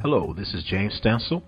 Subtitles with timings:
[0.00, 1.42] Hello, this is James Stansel,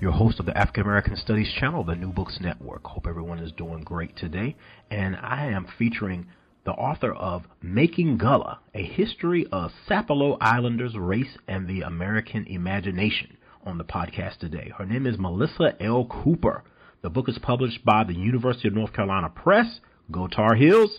[0.00, 2.86] your host of the African American Studies channel, the New Books Network.
[2.86, 4.56] Hope everyone is doing great today.
[4.90, 6.28] And I am featuring
[6.64, 13.36] the author of Making Gullah, a history of Sapelo Islanders, race, and the American imagination
[13.66, 14.72] on the podcast today.
[14.78, 16.06] Her name is Melissa L.
[16.06, 16.64] Cooper.
[17.02, 19.80] The book is published by the University of North Carolina Press,
[20.10, 20.98] Go Tar Heels,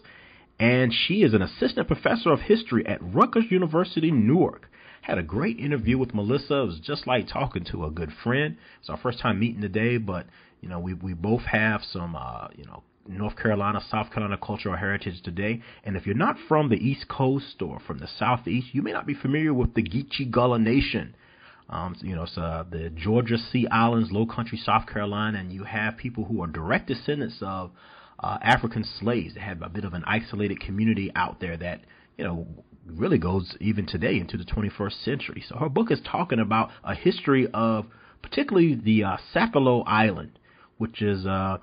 [0.60, 4.70] and she is an assistant professor of history at Rutgers University, Newark.
[5.04, 6.62] Had a great interview with Melissa.
[6.62, 8.56] It was just like talking to a good friend.
[8.80, 10.28] It's our first time meeting today, but
[10.62, 14.78] you know we we both have some uh, you know North Carolina, South Carolina cultural
[14.78, 15.62] heritage today.
[15.84, 19.06] And if you're not from the East Coast or from the Southeast, you may not
[19.06, 21.16] be familiar with the Geechee Gullah Nation.
[21.70, 25.66] Um, you know, it's uh, the Georgia Sea Islands, Low Country, South Carolina, and you
[25.66, 27.72] have people who are direct descendants of
[28.20, 29.34] uh, African slaves.
[29.34, 31.82] They have a bit of an isolated community out there that
[32.18, 32.48] you know
[32.86, 35.44] really goes even today into the 21st century.
[35.48, 37.86] So her book is talking about a history of
[38.22, 40.40] particularly the uh, Sapelo Island,
[40.78, 41.58] which is uh,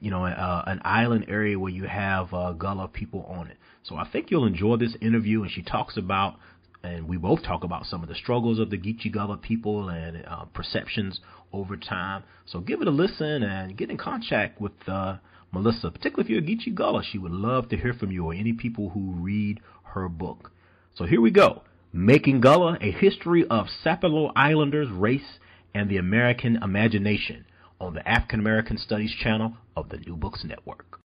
[0.00, 3.56] you know uh, an island area where you have uh, Gullah people on it.
[3.82, 6.36] So I think you'll enjoy this interview, and she talks about.
[6.84, 10.24] And we both talk about some of the struggles of the Geechee Gullah people and
[10.26, 11.20] uh, perceptions
[11.52, 12.24] over time.
[12.44, 15.18] So give it a listen and get in contact with uh,
[15.52, 17.04] Melissa, particularly if you're a Geechee Gullah.
[17.08, 19.60] She would love to hear from you or any people who read
[19.94, 20.50] her book.
[20.94, 21.62] So here we go.
[21.90, 25.38] Making Gullah, a history of Sapelo Islanders, race,
[25.74, 27.46] and the American imagination
[27.80, 31.00] on the African American Studies channel of the New Books Network.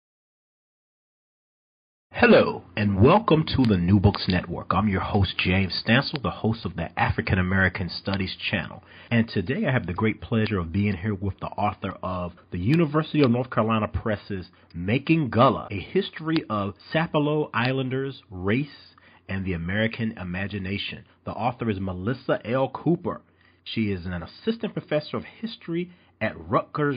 [2.10, 4.74] Hello, and welcome to the New Books Network.
[4.74, 8.82] I'm your host, James Stansel, the host of the African American Studies channel.
[9.12, 12.58] And today I have the great pleasure of being here with the author of the
[12.58, 18.95] University of North Carolina Press's Making Gullah, a history of Sapelo Islanders, race,
[19.28, 21.04] and the American Imagination.
[21.24, 22.68] The author is Melissa L.
[22.68, 23.22] Cooper.
[23.64, 26.96] She is an assistant professor of history at Rutgers,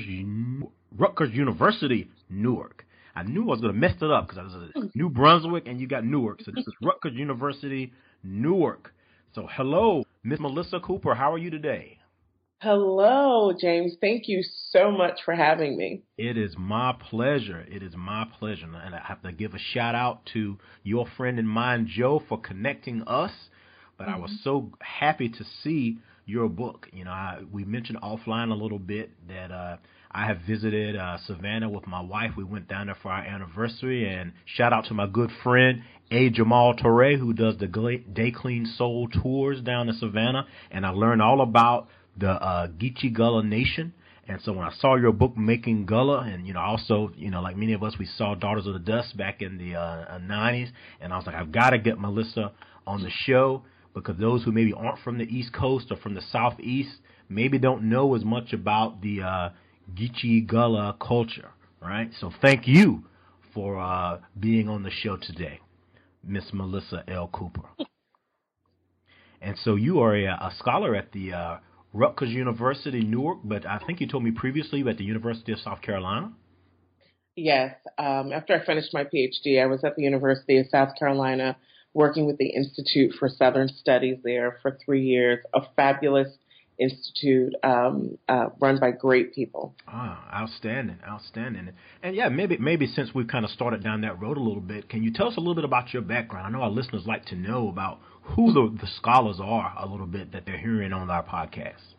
[0.98, 2.86] Rutgers University, Newark.
[3.16, 4.86] I knew I was going to mess it up because I was hmm.
[4.96, 6.42] New Brunswick and you got Newark.
[6.44, 7.92] So this is Rutgers University,
[8.24, 8.94] Newark.
[9.36, 11.14] So hello, Miss Melissa Cooper.
[11.16, 11.99] How are you today?
[12.62, 13.96] Hello, James.
[14.02, 16.04] Thank you so much for having me.
[16.18, 17.66] It is my pleasure.
[17.72, 18.66] It is my pleasure.
[18.66, 22.38] And I have to give a shout out to your friend and mine, Joe, for
[22.38, 23.32] connecting us.
[23.98, 24.16] But mm-hmm.
[24.16, 24.44] I was mm-hmm.
[24.44, 26.90] so happy to see your book.
[26.92, 29.78] You know, I, we mentioned offline a little bit that uh,
[30.12, 32.32] I have visited uh, Savannah with my wife.
[32.36, 34.06] We went down there for our anniversary.
[34.06, 36.30] And shout out to my good friend, A.
[36.30, 40.46] Jamal Torre, who does the Day Clean Soul tours down in Savannah.
[40.72, 41.88] And I learned all about
[42.20, 43.94] the uh, Geechee Gullah Nation.
[44.28, 47.42] And so when I saw your book, Making Gullah, and you know, also, you know,
[47.42, 50.70] like many of us, we saw Daughters of the Dust back in the uh, 90s,
[51.02, 52.52] and I was like, I've got to get Melissa
[52.86, 53.64] on the show
[53.96, 56.98] because those who maybe aren't from the East Coast or from the Southeast
[57.28, 59.50] maybe don't know as much about the uh,
[59.96, 61.50] Geechee Gullah culture,
[61.82, 62.12] right?
[62.20, 63.04] So thank you
[63.54, 65.60] for uh, being on the show today,
[66.24, 67.30] Miss Melissa L.
[67.32, 67.68] Cooper.
[69.42, 71.58] and so you are a, a scholar at the uh,
[71.94, 75.82] Rutgers University, Newark, but I think you told me previously at the University of South
[75.82, 76.32] Carolina.
[77.36, 77.76] Yes.
[77.98, 81.58] Um, after I finished my PhD, I was at the University of South Carolina
[81.94, 86.30] working with the Institute for Southern Studies there for three years, a fabulous
[86.80, 89.76] institute um, uh, run by great people.
[89.88, 91.70] Ah, outstanding, outstanding.
[92.02, 94.90] And yeah, maybe maybe since we've kind of started down that road a little bit,
[94.90, 96.48] can you tell us a little bit about your background?
[96.48, 100.06] I know our listeners like to know about who the, the scholars are a little
[100.06, 101.96] bit that they're hearing on our podcast.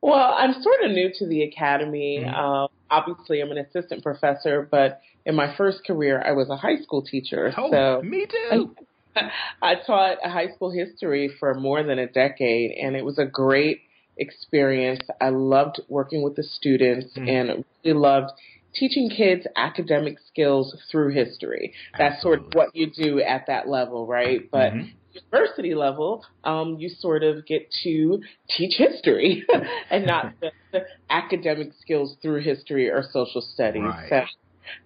[0.00, 2.22] Well, I'm sort of new to the academy.
[2.22, 2.34] Mm-hmm.
[2.34, 6.76] Um, obviously, I'm an assistant professor, but in my first career, I was a high
[6.82, 7.52] school teacher.
[7.56, 8.74] Oh, so me too.
[9.16, 9.30] I,
[9.62, 13.80] I taught high school history for more than a decade, and it was a great
[14.16, 15.00] experience.
[15.20, 17.28] I loved working with the students mm-hmm.
[17.28, 18.30] and really loved
[18.74, 21.72] teaching kids academic skills through history.
[21.96, 22.44] That's Absolutely.
[22.44, 24.50] sort of what you do at that level, right?
[24.50, 28.20] But mm-hmm university level, um, you sort of get to
[28.56, 29.44] teach history
[29.90, 33.82] and not the, the, academic skills through history or social studies.
[33.82, 34.08] Right.
[34.08, 34.22] So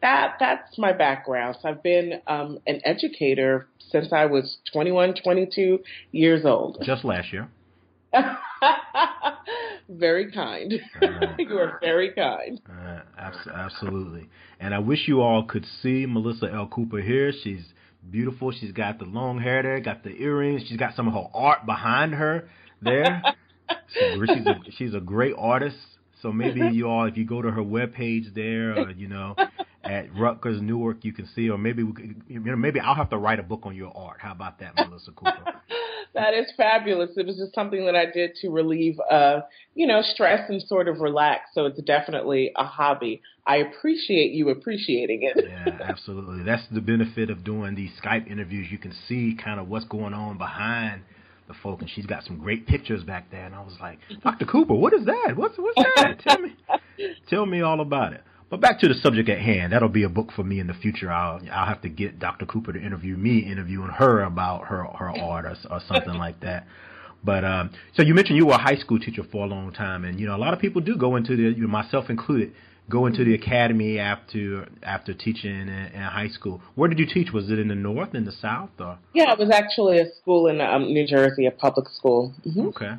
[0.03, 1.57] That that's my background.
[1.63, 5.81] So I've been um, an educator since I was 21, 22
[6.13, 6.83] years old.
[6.85, 7.49] Just last year.
[9.89, 10.75] very kind.
[11.01, 12.61] Uh, you are very kind.
[12.69, 14.29] Uh, abs- absolutely.
[14.61, 16.69] And I wish you all could see Melissa L.
[16.69, 17.33] Cooper here.
[17.43, 17.65] She's
[18.11, 18.53] beautiful.
[18.53, 20.63] She's got the long hair there, got the earrings.
[20.69, 22.49] She's got some of her art behind her
[22.83, 23.23] there.
[23.69, 25.77] so she's a she's a great artist.
[26.23, 29.37] So maybe you all, if you go to her webpage there, or, you know,
[29.85, 33.11] at Rutgers Newark, you can see, or maybe we could, you know, maybe I'll have
[33.11, 34.17] to write a book on your art.
[34.21, 35.55] How about that, Melissa Cooper?
[36.15, 37.11] That is fabulous.
[37.17, 39.41] It was just something that I did to relieve, uh,
[39.75, 41.51] you know, stress and sort of relax.
[41.55, 43.23] So it's definitely a hobby.
[43.47, 45.45] I appreciate you appreciating it.
[45.49, 46.45] yeah, absolutely.
[46.45, 48.69] That's the benefit of doing these Skype interviews.
[48.71, 51.03] You can see kind of what's going on behind
[51.47, 53.47] the folk, and she's got some great pictures back there.
[53.47, 54.45] And I was like, Dr.
[54.45, 55.33] Cooper, what is that?
[55.35, 56.21] What's what's that?
[56.21, 56.57] tell me,
[57.29, 58.23] tell me all about it.
[58.51, 59.73] But back to the subject at hand.
[59.73, 61.11] That'll be a book for me in the future.
[61.11, 62.47] I'll I'll have to get Dr.
[62.47, 66.67] Cooper to interview me, interviewing her about her her art or, or something like that.
[67.23, 70.05] But um, so you mentioned you were a high school teacher for a long time,
[70.05, 72.53] and you know a lot of people do go into the, you know, myself included,
[72.89, 76.63] go into the academy after after teaching in, in high school.
[76.75, 77.33] Where did you teach?
[77.33, 78.99] Was it in the north, in the south, or?
[79.13, 82.33] Yeah, it was actually a school in um, New Jersey, a public school.
[82.47, 82.69] Mm-hmm.
[82.69, 82.93] Okay.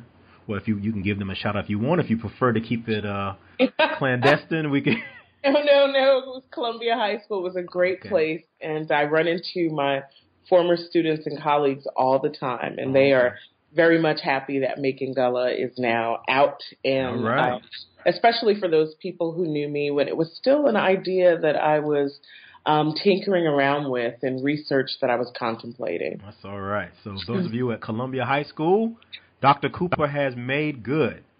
[0.46, 2.00] Well, if you you can give them a shout out if you want.
[2.00, 3.34] If you prefer to keep it uh,
[3.98, 5.02] clandestine, we can.
[5.44, 6.18] No, no, no.
[6.18, 7.38] It was Columbia High School.
[7.38, 8.08] It was a great okay.
[8.10, 10.02] place, and I run into my
[10.48, 13.36] former students and colleagues all the time, and they are
[13.74, 17.52] very much happy that Making Gullah is now out, and right.
[17.52, 17.62] um,
[18.04, 21.78] especially for those people who knew me when it was still an idea that I
[21.78, 22.18] was
[22.66, 26.20] um, tinkering around with and research that I was contemplating.
[26.24, 26.90] That's all right.
[27.04, 28.96] So those of you at Columbia High School,
[29.40, 29.70] Dr.
[29.70, 31.24] Cooper has made good.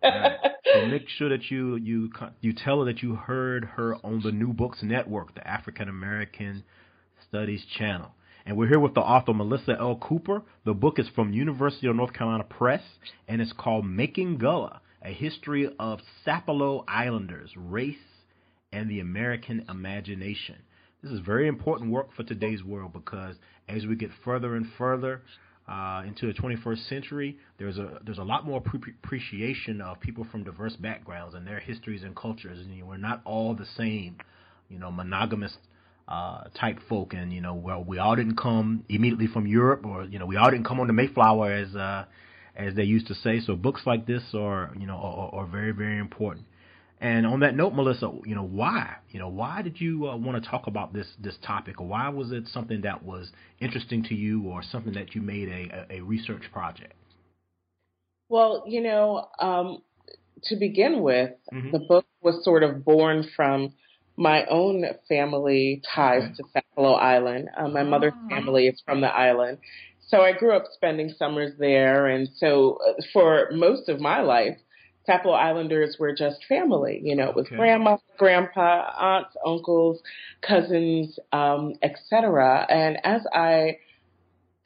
[0.00, 0.38] Right.
[0.74, 2.10] Make sure that you you
[2.40, 6.62] you tell her that you heard her on the New Books Network, the African American
[7.28, 8.10] Studies channel.
[8.44, 9.96] And we're here with the author Melissa L.
[9.96, 10.42] Cooper.
[10.64, 12.82] The book is from University of North Carolina Press,
[13.26, 17.96] and it's called Making Gullah: A History of Sapelo Islanders, Race,
[18.70, 20.56] and the American Imagination.
[21.02, 23.36] This is very important work for today's world because
[23.68, 25.22] as we get further and further
[25.68, 30.26] uh, into the 21st century, there's a there's a lot more pre- appreciation of people
[30.30, 32.58] from diverse backgrounds and their histories and cultures.
[32.58, 34.16] And you know, we're not all the same,
[34.70, 35.54] you know, monogamous
[36.08, 37.12] uh, type folk.
[37.12, 40.36] And you know, well, we all didn't come immediately from Europe, or you know, we
[40.36, 42.06] all didn't come on the Mayflower as uh,
[42.56, 43.40] as they used to say.
[43.40, 46.46] So books like this are you know are, are very very important.
[47.00, 48.96] And on that note, Melissa, you know why?
[49.10, 52.08] You know why did you uh, want to talk about this this topic, or why
[52.08, 53.30] was it something that was
[53.60, 56.94] interesting to you, or something that you made a a research project?
[58.28, 59.82] Well, you know, um,
[60.44, 61.70] to begin with, mm-hmm.
[61.70, 63.72] the book was sort of born from
[64.16, 66.34] my own family ties okay.
[66.34, 66.42] to
[66.76, 67.48] Sapelo Island.
[67.56, 67.84] Uh, my oh.
[67.84, 69.58] mother's family is from the island.
[70.08, 72.06] So I grew up spending summers there.
[72.06, 74.58] And so uh, for most of my life,
[75.08, 77.00] Sapelo Islanders were just family.
[77.02, 77.56] You know, it was okay.
[77.56, 80.00] grandma, grandpa, aunts, uncles,
[80.42, 82.66] cousins, um, etc.
[82.68, 83.78] And as I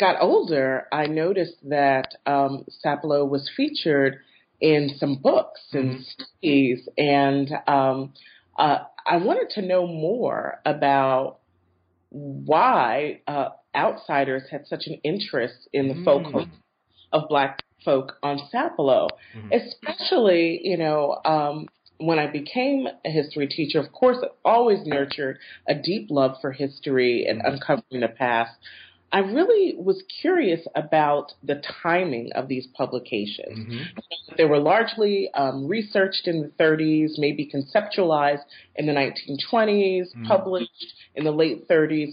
[0.00, 4.18] got older, I noticed that um, Sapelo was featured
[4.60, 6.02] in some books and mm-hmm.
[6.02, 8.12] studies, and um,
[8.58, 11.38] uh, I wanted to know more about
[12.10, 16.04] why uh, outsiders had such an interest in the mm.
[16.04, 16.46] folk
[17.12, 19.48] of Black folk on Sapelo, mm-hmm.
[19.52, 21.68] especially, you know, um,
[21.98, 26.52] when I became a history teacher, of course, I always nurtured a deep love for
[26.52, 28.52] history and uncovering the past.
[29.12, 33.58] I really was curious about the timing of these publications.
[33.58, 34.34] Mm-hmm.
[34.38, 40.26] They were largely um, researched in the 30s, maybe conceptualized in the 1920s, mm-hmm.
[40.26, 42.12] published in the late 30s,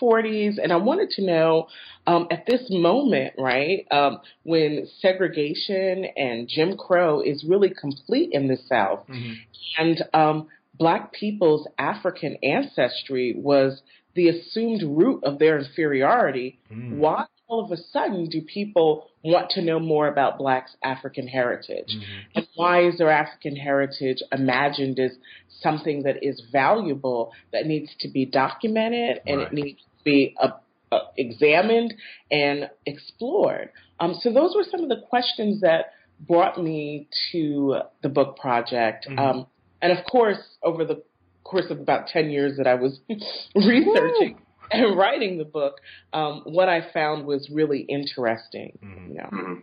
[0.00, 1.68] 40s, and I wanted to know
[2.06, 8.48] um, at this moment, right, um, when segregation and Jim Crow is really complete in
[8.48, 9.34] the South, mm-hmm.
[9.76, 13.82] and um, Black people's African ancestry was
[14.14, 16.96] the assumed root of their inferiority, mm.
[16.96, 21.88] why all of a sudden do people want to know more about blacks' African heritage?
[21.88, 22.38] Mm-hmm.
[22.38, 25.12] And why is their African heritage imagined as
[25.60, 29.46] something that is valuable, that needs to be documented, and right.
[29.46, 30.50] it needs to be uh,
[30.92, 31.94] uh, examined
[32.30, 33.70] and explored?
[33.98, 39.06] Um, so those were some of the questions that brought me to the book project.
[39.08, 39.18] Mm-hmm.
[39.18, 39.46] Um,
[39.80, 41.02] and of course, over the
[41.48, 43.00] course of about 10 years that I was
[43.54, 44.38] researching
[44.70, 45.80] and writing the book,
[46.12, 49.08] um, what I found was really interesting, mm-hmm.
[49.08, 49.54] you know, mm-hmm.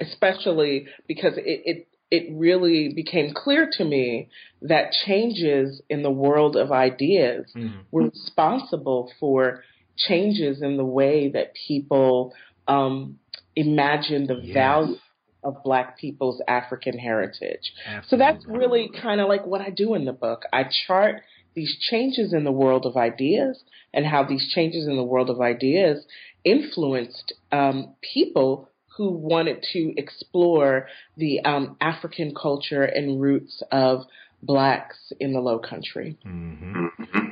[0.00, 4.28] especially because it, it, it really became clear to me
[4.62, 7.80] that changes in the world of ideas mm-hmm.
[7.90, 9.62] were responsible for
[9.96, 12.32] changes in the way that people
[12.66, 13.18] um,
[13.56, 14.54] imagine the yes.
[14.54, 14.96] value
[15.44, 17.72] of Black people's African heritage.
[17.86, 18.08] Absolutely.
[18.08, 20.42] So that's really kind of like what I do in the book.
[20.52, 21.22] I chart
[21.54, 25.40] these changes in the world of ideas and how these changes in the world of
[25.40, 26.04] ideas
[26.44, 30.86] influenced um, people who wanted to explore
[31.16, 34.02] the um, African culture and roots of
[34.42, 36.16] blacks in the Low Country.
[36.24, 36.86] Mm-hmm.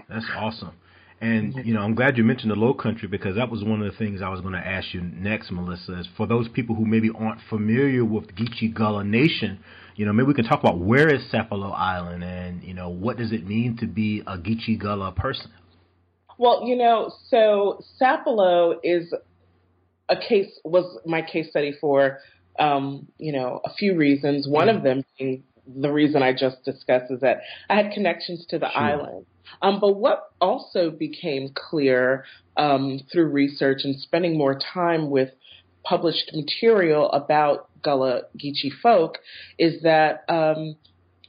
[0.09, 0.73] That's awesome.
[1.23, 3.91] And you know, I'm glad you mentioned the Low Country because that was one of
[3.91, 6.01] the things I was going to ask you next, Melissa.
[6.01, 9.61] Is for those people who maybe aren't familiar with Geechee Gullah Nation,
[9.95, 13.19] you know, maybe we can talk about where is Sapelo Island and you know what
[13.19, 15.53] does it mean to be a Geechee Gullah person.
[16.39, 19.15] Well, you know, so Sapelo is
[20.09, 22.19] a case was my case study for
[22.59, 24.49] um, you know a few reasons.
[24.49, 28.59] One of them being the reason I just discussed is that I had connections to
[28.59, 28.81] the sure.
[28.81, 29.27] island.
[29.61, 32.25] Um, but what also became clear
[32.57, 35.31] um, through research and spending more time with
[35.85, 39.19] published material about Gullah Geechee folk
[39.59, 40.77] is that um,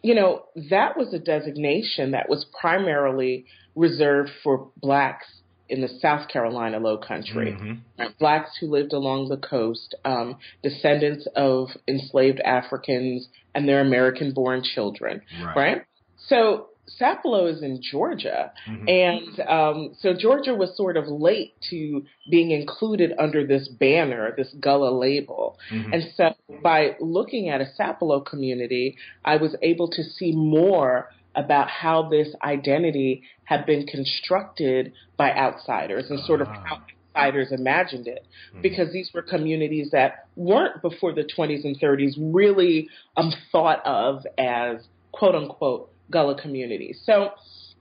[0.01, 5.25] you know that was a designation that was primarily reserved for blacks
[5.70, 7.53] in the South Carolina Low Country.
[7.53, 8.03] Mm-hmm.
[8.20, 14.62] Blacks who lived along the coast, um, descendants of enslaved Africans and their American born
[14.63, 15.55] children, right.
[15.55, 15.82] right?
[16.27, 16.67] So
[17.00, 18.90] Sapelo is in Georgia, mm-hmm.
[18.90, 24.54] and um, so Georgia was sort of late to being included under this banner, this
[24.60, 25.58] Gullah label.
[25.72, 25.94] Mm-hmm.
[25.94, 31.70] And so by looking at a Sapelo community, I was able to see more about
[31.70, 36.63] how this identity had been constructed by outsiders and sort of ah.
[36.66, 36.82] how
[37.16, 38.62] outsiders imagined it mm-hmm.
[38.62, 44.25] because these were communities that weren't before the 20s and 30s really um, thought of
[44.38, 44.78] as
[45.12, 47.00] quote unquote Gullah communities.
[47.06, 47.32] So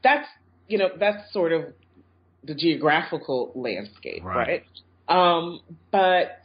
[0.02, 0.26] that's
[0.68, 1.66] you know that's sort of
[2.44, 4.64] the geographical landscape, right?
[5.08, 5.36] right?
[5.36, 5.60] Um,
[5.90, 6.40] but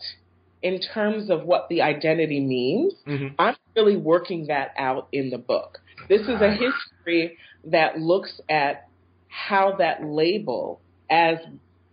[0.62, 3.36] in terms of what the identity means, mm-hmm.
[3.40, 5.80] I'm really working that out in the book.
[6.10, 8.88] This is a history that looks at
[9.28, 10.80] how that label,
[11.10, 11.38] as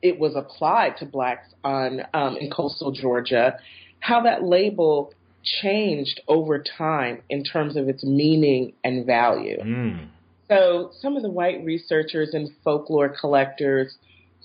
[0.02, 3.58] it was applied to blacks on um, in coastal Georgia,
[4.00, 5.12] how that label
[5.44, 9.58] changed over time in terms of its meaning and value.
[9.60, 10.08] Mm.
[10.48, 13.96] So, some of the white researchers and folklore collectors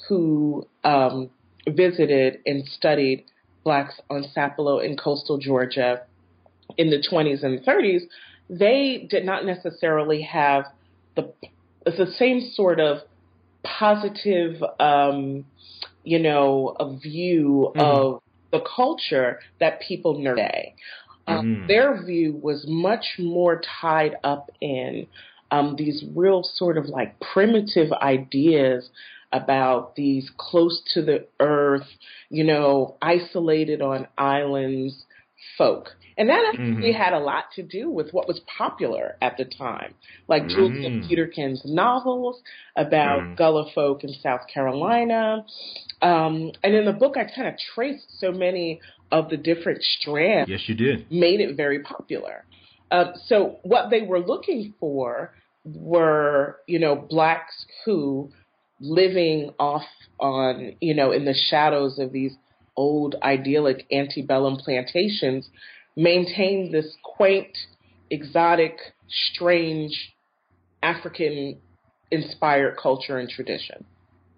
[0.08, 1.30] who um,
[1.68, 3.26] visited and studied
[3.64, 6.04] blacks on Sapelo in coastal Georgia
[6.78, 8.04] in the 20s and 30s
[8.50, 10.66] they did not necessarily have
[11.16, 11.32] the
[11.86, 13.00] the same sort of
[13.64, 15.46] positive, um,
[16.04, 17.80] you know, a view mm-hmm.
[17.80, 20.76] of the culture that people know today.
[21.28, 21.68] Um, mm-hmm.
[21.68, 25.08] Their view was much more tied up in
[25.52, 28.90] um, these real sort of like primitive ideas
[29.32, 31.88] about these close to the earth,
[32.30, 35.06] you know, isolated on islands
[35.58, 35.90] folk.
[36.18, 37.02] And that actually mm-hmm.
[37.02, 39.94] had a lot to do with what was popular at the time,
[40.28, 40.50] like mm.
[40.50, 42.42] Julia Peterkin's novels
[42.76, 43.38] about mm.
[43.38, 45.46] Gullah folk in South Carolina.
[46.02, 48.82] Um, and in the book, I kind of traced so many
[49.12, 50.50] of the different strands.
[50.50, 51.10] Yes, you did.
[51.12, 52.44] Made it very popular.
[52.92, 58.32] Uh, so what they were looking for were, you know, blacks who
[58.80, 59.84] living off
[60.20, 62.36] on, you know, in the shadows of these
[62.80, 65.50] old idyllic antebellum plantations
[65.98, 67.58] maintained this quaint,
[68.10, 68.78] exotic,
[69.34, 70.14] strange
[70.82, 71.58] African
[72.10, 73.84] inspired culture and tradition.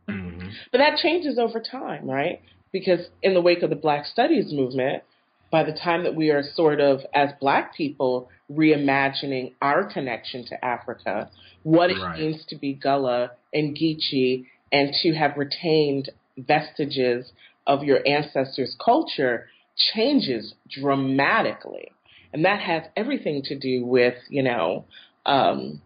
[0.10, 0.50] Mm-hmm.
[0.72, 2.42] But that changes over time, right?
[2.72, 5.04] Because in the wake of the Black Studies movement,
[5.52, 10.66] by the time that we are sort of, as Black people, reimagining our connection to
[10.66, 11.30] Africa,
[11.62, 12.18] what right.
[12.18, 17.32] it means to be Gullah and Geechee, and to have retained vestiges
[17.68, 19.48] of your ancestors' culture,
[19.94, 21.92] changes dramatically.
[22.34, 24.86] And that has everything to do with, you know,
[25.26, 25.82] um,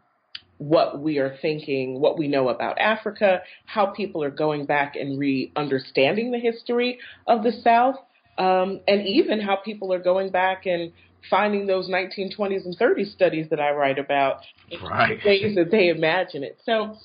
[0.57, 5.19] what we are thinking, what we know about Africa, how people are going back and
[5.19, 7.95] re understanding the history of the South,
[8.37, 10.91] um, and even how people are going back and
[11.29, 14.41] finding those 1920s and 30s studies that I write about,
[14.83, 15.19] right.
[15.25, 16.59] ways that they imagine it.
[16.63, 16.95] So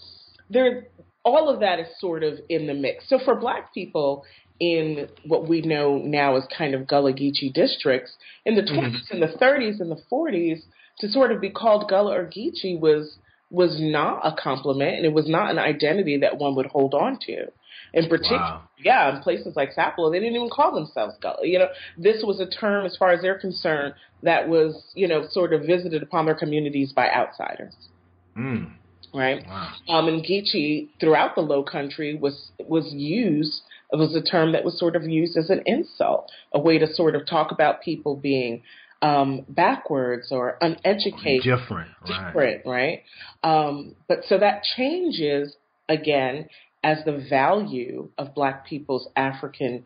[0.51, 0.87] there,
[1.25, 3.09] all of that is sort of in the mix.
[3.09, 4.25] So for Black people,
[4.61, 8.13] in what we know now as kind of Gullah Geechee districts.
[8.45, 9.15] In the 20s mm-hmm.
[9.15, 10.61] and the 30s and the 40s,
[11.01, 13.17] to sort of be called Gullah or Geechee was
[13.51, 17.19] was not a compliment, and it was not an identity that one would hold on
[17.27, 17.47] to.
[17.93, 18.63] In particular, wow.
[18.79, 21.45] yeah, in places like Sapelo, they didn't even call themselves Gullah.
[21.45, 25.27] You know, this was a term, as far as they're concerned, that was, you know,
[25.29, 27.75] sort of visited upon their communities by outsiders.
[28.37, 28.75] Mm.
[29.13, 29.45] Right?
[29.45, 29.73] Wow.
[29.89, 33.63] Um, and Geechee, throughout the Low Country, was was used.
[33.93, 36.87] It was a term that was sort of used as an insult, a way to
[36.95, 38.63] sort of talk about people being
[39.03, 42.67] um, backwards or uneducated, different, different, right?
[42.67, 43.03] right?
[43.43, 45.57] Um, but so that changes
[45.89, 46.49] again
[46.85, 49.85] as the value of Black people's African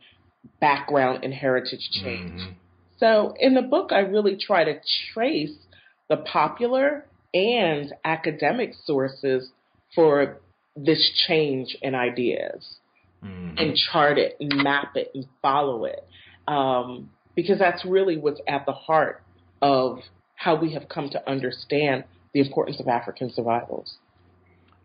[0.60, 2.40] background and heritage change.
[2.40, 2.52] Mm-hmm.
[2.98, 4.78] So in the book, I really try to
[5.12, 5.56] trace
[6.08, 9.50] the popular and academic sources
[9.94, 10.38] for
[10.76, 12.76] this change in ideas
[13.24, 13.58] mm-hmm.
[13.58, 16.06] and chart it and map it and follow it.
[16.46, 19.22] Um, because that's really what's at the heart
[19.60, 19.98] of
[20.34, 23.96] how we have come to understand the importance of African survivals.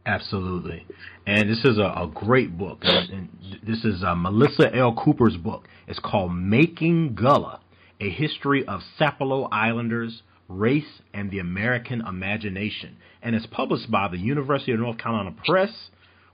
[0.05, 0.85] Absolutely.
[1.27, 2.79] And this is a, a great book.
[2.81, 3.29] And
[3.65, 4.95] this is uh, Melissa L.
[4.95, 5.67] Cooper's book.
[5.87, 7.59] It's called Making Gullah,
[7.99, 12.97] A History of Sapelo Islanders, Race, and the American Imagination.
[13.21, 15.89] And it's published by the University of North Carolina Press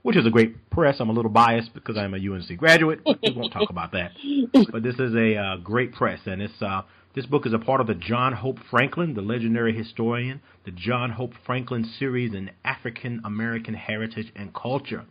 [0.06, 0.98] which is a great press.
[1.00, 4.12] I'm a little biased because I'm a UNC graduate, but we won't talk about that.
[4.70, 6.82] But this is a uh, great press, and it's uh,
[7.16, 11.10] this book is a part of the John Hope Franklin, the legendary historian, the John
[11.10, 15.04] Hope Franklin series in African American heritage and culture.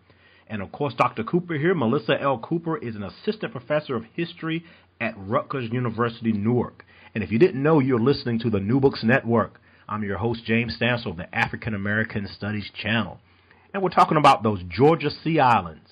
[0.48, 1.26] And of course, Dr.
[1.26, 2.40] Cooper here, Melissa L.
[2.40, 4.64] Cooper, is an assistant professor of history
[5.02, 6.86] at Rutgers University, Newark.
[7.14, 9.60] And if you didn't know, you're listening to the New Books Network.
[9.90, 13.20] I'm your host, James Stansel of the African American Studies channel.
[13.76, 15.90] And we're talking about those Georgia Sea Islands,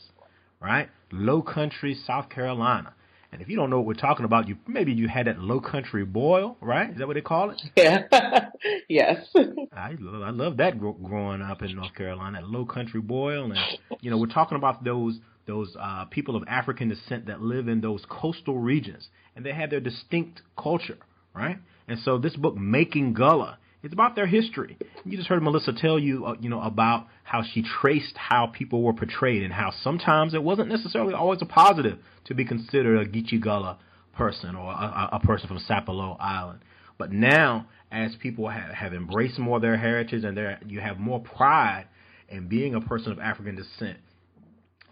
[0.61, 0.87] right?
[1.11, 2.93] Low country, South Carolina.
[3.29, 5.59] And if you don't know what we're talking about, you maybe you had that low
[5.59, 6.91] country boil, right?
[6.91, 7.61] Is that what they call it?
[7.75, 8.51] Yeah.
[8.87, 9.27] yes.
[9.73, 13.59] I I love that growing up in North Carolina, that low country boil, and
[13.99, 17.81] you know we're talking about those those uh, people of African descent that live in
[17.81, 20.99] those coastal regions, and they have their distinct culture,
[21.35, 21.57] right?
[21.89, 24.77] And so this book, Making Gullah, it's about their history.
[25.03, 28.81] You just heard Melissa tell you, uh, you know, about how she traced how people
[28.81, 33.37] were portrayed and how sometimes it wasn't necessarily always a positive to be considered a
[33.37, 33.77] Gullah
[34.15, 36.61] person or a, a person from Sapelo Island.
[36.97, 40.39] But now, as people have, have embraced more of their heritage and
[40.71, 41.87] you have more pride
[42.29, 43.97] in being a person of African descent,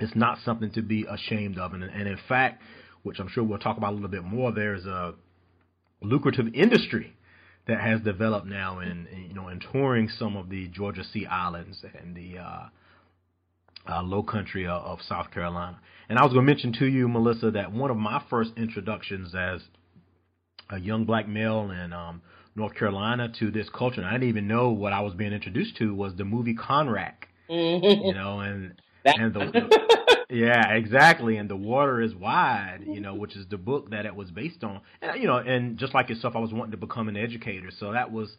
[0.02, 1.74] it's not something to be ashamed of.
[1.74, 2.62] And, and in fact,
[3.04, 5.14] which I'm sure we'll talk about a little bit more, there's a
[6.02, 7.16] lucrative industry
[7.68, 11.26] that has developed now in, in you know in touring some of the Georgia Sea
[11.26, 12.66] Islands and the uh,
[13.90, 15.80] uh, low country of, of South Carolina.
[16.10, 19.34] And I was going to mention to you, Melissa, that one of my first introductions
[19.34, 19.62] as
[20.70, 22.22] a young black male in um,
[22.56, 25.78] North Carolina to this culture, and I didn't even know what I was being introduced
[25.78, 27.28] to was the movie Conrack.
[27.50, 28.08] Mm-hmm.
[28.08, 28.74] You know, and
[29.06, 29.98] and the,
[30.32, 31.38] yeah, exactly.
[31.38, 34.64] And the water is wide, you know, which is the book that it was based
[34.64, 34.82] on.
[35.02, 37.92] And you know, and just like yourself, I was wanting to become an educator, so
[37.92, 38.30] that was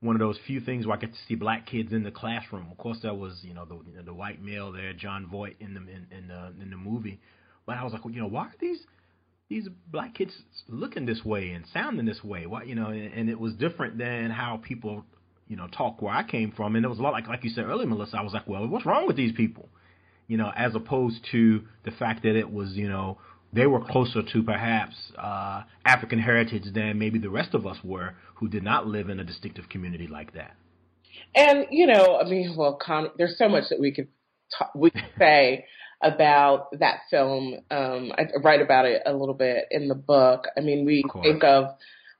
[0.00, 2.66] one of those few things where I get to see black kids in the classroom.
[2.70, 5.56] Of course, there was you know the you know, the white male there, Jon Voight
[5.58, 7.18] in the in, in the in the movie,
[7.66, 8.80] but I was like, well, you know, why are these
[9.48, 10.32] these black kids
[10.68, 12.46] looking this way and sounding this way?
[12.46, 15.04] Why you know, and, and it was different than how people
[15.48, 17.50] you know talk where I came from, and it was a lot like like you
[17.50, 18.18] said earlier, Melissa.
[18.18, 19.70] I was like, well, what's wrong with these people?
[20.28, 23.18] You know, as opposed to the fact that it was, you know,
[23.52, 28.14] they were closer to perhaps uh, African heritage than maybe the rest of us were,
[28.36, 30.54] who did not live in a distinctive community like that.
[31.34, 34.08] And you know, I mean, well, Con- there's so much that we could
[34.56, 35.66] talk, we could say
[36.02, 37.54] about that film.
[37.70, 40.46] Um, I write about it a little bit in the book.
[40.56, 41.66] I mean, we of think of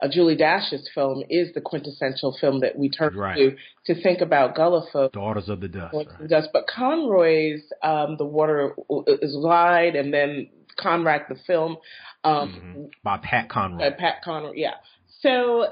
[0.03, 3.37] uh, Julie Dash's film is the quintessential film that we turn right.
[3.37, 5.13] to to think about folk.
[5.13, 5.95] Daughters of the Dust.
[5.95, 6.29] Right.
[6.29, 6.49] Dust.
[6.53, 8.75] But Conroy's um, The Water
[9.07, 11.77] is Wide, and then Conrack the film.
[12.25, 12.83] Um, mm-hmm.
[13.03, 13.79] By Pat Conroy.
[13.79, 14.75] By Pat Conroy, yeah.
[15.21, 15.67] So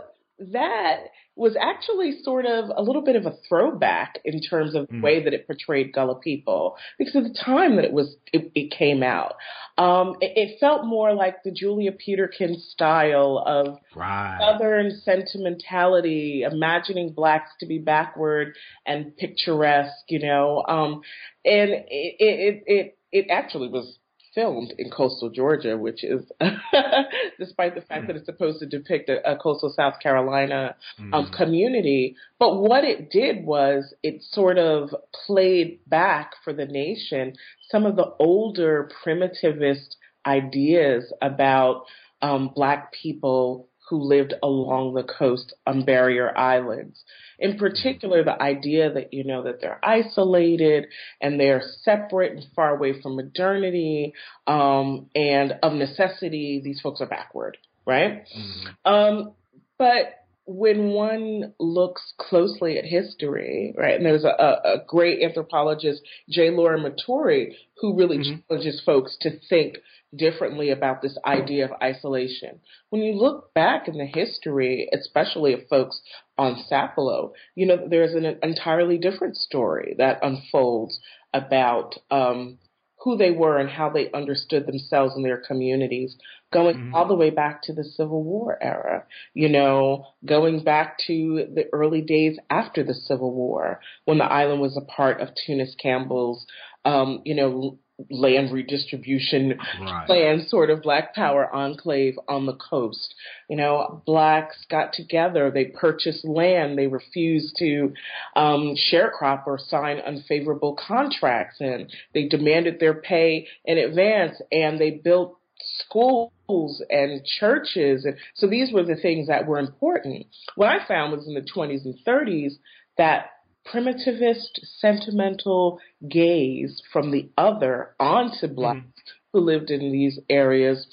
[0.52, 1.04] that
[1.36, 5.02] was actually sort of a little bit of a throwback in terms of the mm.
[5.02, 8.70] way that it portrayed Gullah people because of the time that it was it, it
[8.76, 9.34] came out.
[9.78, 14.38] Um, it, it, felt more like the Julia Peterkin style of right.
[14.40, 20.64] Southern sentimentality, imagining blacks to be backward and picturesque, you know.
[20.66, 21.02] Um,
[21.44, 23.98] and it, it it it actually was
[24.34, 26.30] filmed in coastal Georgia, which is,
[27.38, 31.32] despite the fact that it's supposed to depict a, a coastal South Carolina um, mm.
[31.32, 32.16] community.
[32.38, 34.94] But what it did was it sort of
[35.26, 37.34] played back for the nation
[37.70, 41.84] some of the older primitivist ideas about
[42.22, 47.02] um, black people who lived along the coast on barrier islands.
[47.40, 50.86] In particular, the idea that, you know, that they're isolated
[51.20, 54.14] and they're separate and far away from modernity,
[54.46, 58.24] um, and of necessity, these folks are backward, right?
[58.26, 58.92] Mm-hmm.
[58.92, 59.32] Um,
[59.76, 66.50] but when one looks closely at history, right, and there's a, a great anthropologist, J.
[66.50, 68.40] Lorand Matory, who really mm-hmm.
[68.48, 69.78] challenges folks to think
[70.14, 72.60] differently about this idea of isolation.
[72.90, 76.00] When you look back in the history, especially of folks
[76.36, 80.98] on Sapelo, you know, there's an entirely different story that unfolds
[81.32, 82.58] about um,
[83.02, 86.16] who they were and how they understood themselves and their communities,
[86.52, 86.94] going mm-hmm.
[86.94, 91.64] all the way back to the Civil War era, you know, going back to the
[91.72, 96.44] early days after the Civil War, when the island was a part of Tunis Campbell's,
[96.84, 100.06] um, you know, land redistribution right.
[100.06, 103.14] plan sort of black power enclave on the coast.
[103.48, 107.92] You know, blacks got together, they purchased land, they refused to
[108.36, 114.90] um, sharecrop or sign unfavorable contracts, and they demanded their pay in advance, and they
[114.90, 115.36] built
[115.84, 118.04] schools and churches.
[118.04, 120.26] And so these were the things that were important.
[120.54, 122.52] What I found was in the 20s and 30s
[122.96, 123.30] that
[123.72, 125.78] primitivist, sentimental
[126.08, 129.12] gaze from the other onto blacks mm.
[129.32, 130.86] who lived in these areas,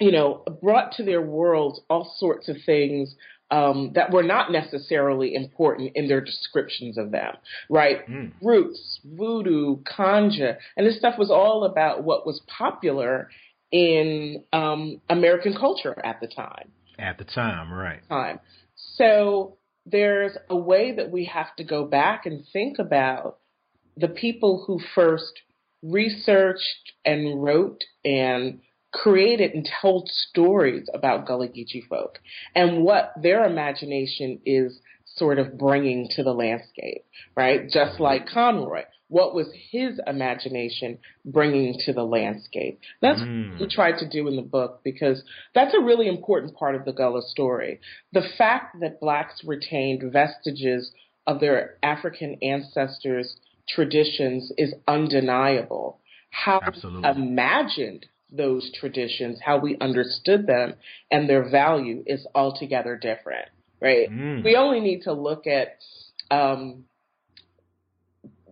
[0.00, 3.14] you know, brought to their world all sorts of things
[3.50, 7.34] um, that were not necessarily important in their descriptions of them,
[7.68, 8.08] right?
[8.08, 8.32] Mm.
[8.40, 13.28] Roots, voodoo, conga, and this stuff was all about what was popular
[13.70, 16.70] in um, American culture at the time.
[16.98, 18.00] At the time, right.
[18.08, 18.40] Time.
[18.96, 23.38] So there's a way that we have to go back and think about
[23.96, 25.42] the people who first
[25.82, 28.60] researched and wrote and
[28.92, 32.18] created and told stories about Gullah Geechee folk
[32.54, 34.78] and what their imagination is
[35.16, 37.04] sort of bringing to the landscape,
[37.36, 37.68] right?
[37.68, 40.96] Just like Conroy what was his imagination
[41.26, 42.80] bringing to the landscape.
[43.02, 43.52] That's mm.
[43.52, 45.22] what we tried to do in the book because
[45.54, 47.78] that's a really important part of the Gullah story.
[48.14, 50.92] The fact that blacks retained vestiges
[51.26, 53.36] of their African ancestors'
[53.68, 56.00] traditions is undeniable.
[56.30, 57.02] How Absolutely.
[57.02, 60.72] we imagined those traditions, how we understood them,
[61.10, 63.48] and their value is altogether different,
[63.82, 64.10] right?
[64.10, 64.44] Mm.
[64.44, 65.78] We only need to look at
[66.30, 66.84] um,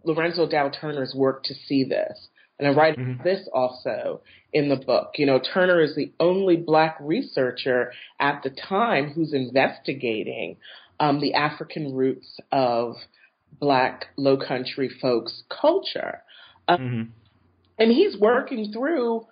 [0.05, 2.29] Lorenzo Dow Turner's work to see this.
[2.59, 3.23] And I write mm-hmm.
[3.23, 4.21] this also
[4.53, 5.13] in the book.
[5.17, 10.57] You know, Turner is the only black researcher at the time who's investigating
[10.99, 12.97] um, the African roots of
[13.59, 16.23] black low country folks' culture.
[16.69, 17.03] Um, mm-hmm.
[17.79, 19.27] And he's working through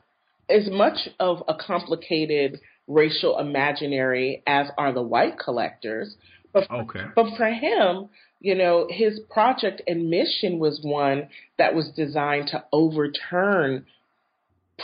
[0.49, 6.17] as much of a complicated racial imaginary as are the white collectors.
[6.53, 7.05] But, okay.
[7.15, 8.09] but for him,
[8.41, 13.85] you know, his project and mission was one that was designed to overturn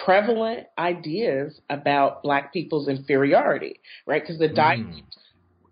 [0.04, 4.22] prevalent ideas about black people's inferiority, right?
[4.22, 5.02] Because the mm.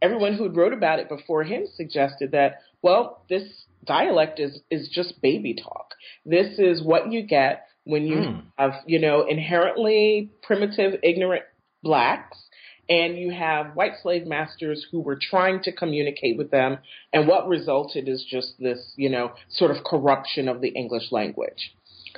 [0.01, 3.43] everyone who wrote about it before him suggested that, well, this
[3.85, 5.95] dialect is is just baby talk.
[6.25, 8.43] This is what you get when you mm.
[8.57, 11.43] have, you know, inherently primitive, ignorant
[11.83, 12.39] blacks
[12.89, 16.79] and you have white slave masters who were trying to communicate with them,
[17.13, 21.75] and what resulted is just this, you know, sort of corruption of the English language.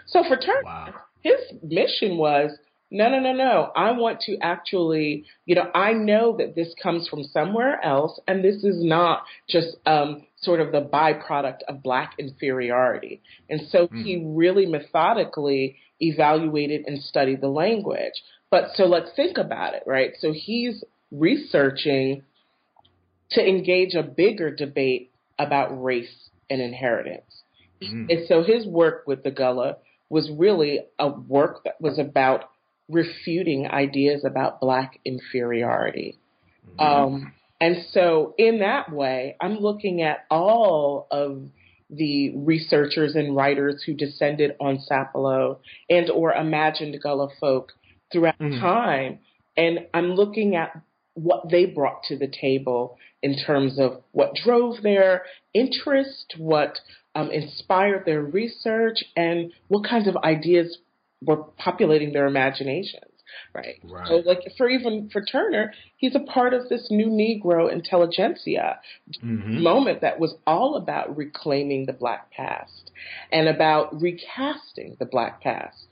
[0.06, 0.94] So for Turner, wow.
[1.20, 2.50] his mission was
[2.90, 3.72] no, no, no, no.
[3.74, 8.44] I want to actually, you know, I know that this comes from somewhere else, and
[8.44, 13.20] this is not just um, sort of the byproduct of black inferiority.
[13.50, 14.02] And so mm.
[14.04, 18.12] he really methodically evaluated and studied the language.
[18.54, 20.12] But so let's think about it, right?
[20.20, 22.22] So he's researching
[23.32, 27.42] to engage a bigger debate about race and inheritance.
[27.82, 28.08] Mm.
[28.08, 32.48] And so his work with the Gullah was really a work that was about
[32.88, 36.16] refuting ideas about black inferiority.
[36.78, 36.80] Mm.
[36.80, 41.42] Um, and so in that way, I'm looking at all of
[41.90, 45.58] the researchers and writers who descended on Sapelo
[45.90, 47.72] and or imagined Gullah folk
[48.14, 48.60] throughout mm-hmm.
[48.60, 49.18] time.
[49.56, 50.80] And I'm looking at
[51.14, 56.78] what they brought to the table in terms of what drove their interest, what
[57.14, 60.78] um, inspired their research, and what kinds of ideas
[61.22, 63.10] were populating their imaginations.
[63.52, 63.80] Right.
[63.84, 64.06] right.
[64.06, 68.78] So, like for even for Turner, he's a part of this new Negro intelligentsia
[69.24, 69.60] mm-hmm.
[69.60, 72.92] moment that was all about reclaiming the Black past
[73.32, 75.86] and about recasting the Black past.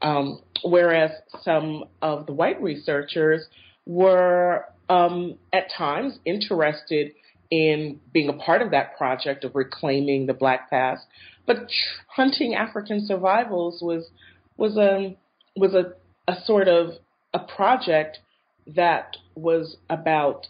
[0.00, 1.10] Um, whereas
[1.42, 3.46] some of the white researchers
[3.86, 7.12] were um, at times interested
[7.50, 11.06] in being a part of that project of reclaiming the Black past.
[11.46, 11.68] But
[12.08, 14.10] hunting African survivals was
[14.56, 15.16] was a
[15.56, 15.94] was a,
[16.30, 16.90] a sort of
[17.32, 18.18] a project
[18.66, 20.46] that was about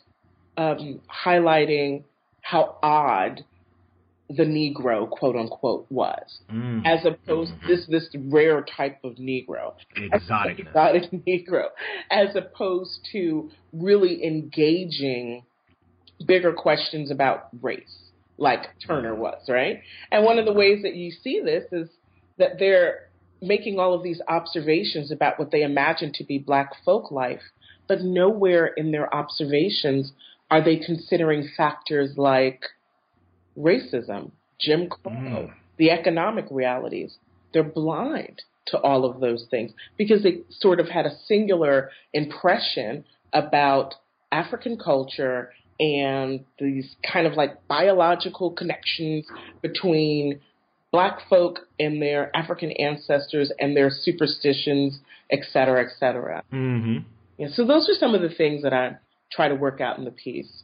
[0.57, 2.05] um, highlighting
[2.43, 3.45] how odd
[4.31, 6.83] the Negro, quote unquote, was, mm.
[6.85, 7.69] as opposed mm-hmm.
[7.69, 11.69] this this rare type of Negro, exotic exotic Negro,
[12.11, 15.43] as opposed to really engaging
[16.27, 19.81] bigger questions about race, like Turner was, right?
[20.13, 21.89] And one of the ways that you see this is
[22.37, 23.09] that they're
[23.41, 27.41] making all of these observations about what they imagine to be black folk life,
[27.87, 30.13] but nowhere in their observations
[30.51, 32.63] are they considering factors like
[33.59, 35.53] racism, Jim Crow, mm.
[35.77, 37.17] the economic realities.
[37.53, 43.05] They're blind to all of those things because they sort of had a singular impression
[43.33, 43.95] about
[44.31, 49.27] African culture and these kind of like biological connections
[49.63, 50.41] between
[50.91, 54.99] black folk and their African ancestors and their superstitions,
[55.31, 56.43] et cetera, et cetera.
[56.53, 56.99] Mm-hmm.
[57.39, 58.97] Yeah, so those are some of the things that I
[59.31, 60.63] try to work out in the piece.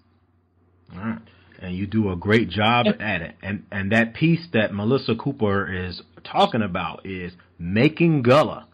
[0.92, 1.18] All right.
[1.64, 3.36] And you do a great job at it.
[3.42, 8.68] And and that piece that Melissa Cooper is talking about is Making Gullah,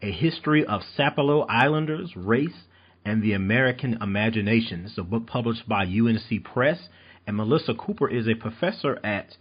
[0.00, 2.64] a history of Sapelo Islanders, race,
[3.04, 4.84] and the American Imagination.
[4.86, 6.78] It's a book published by UNC Press.
[7.26, 9.36] And Melissa Cooper is a professor at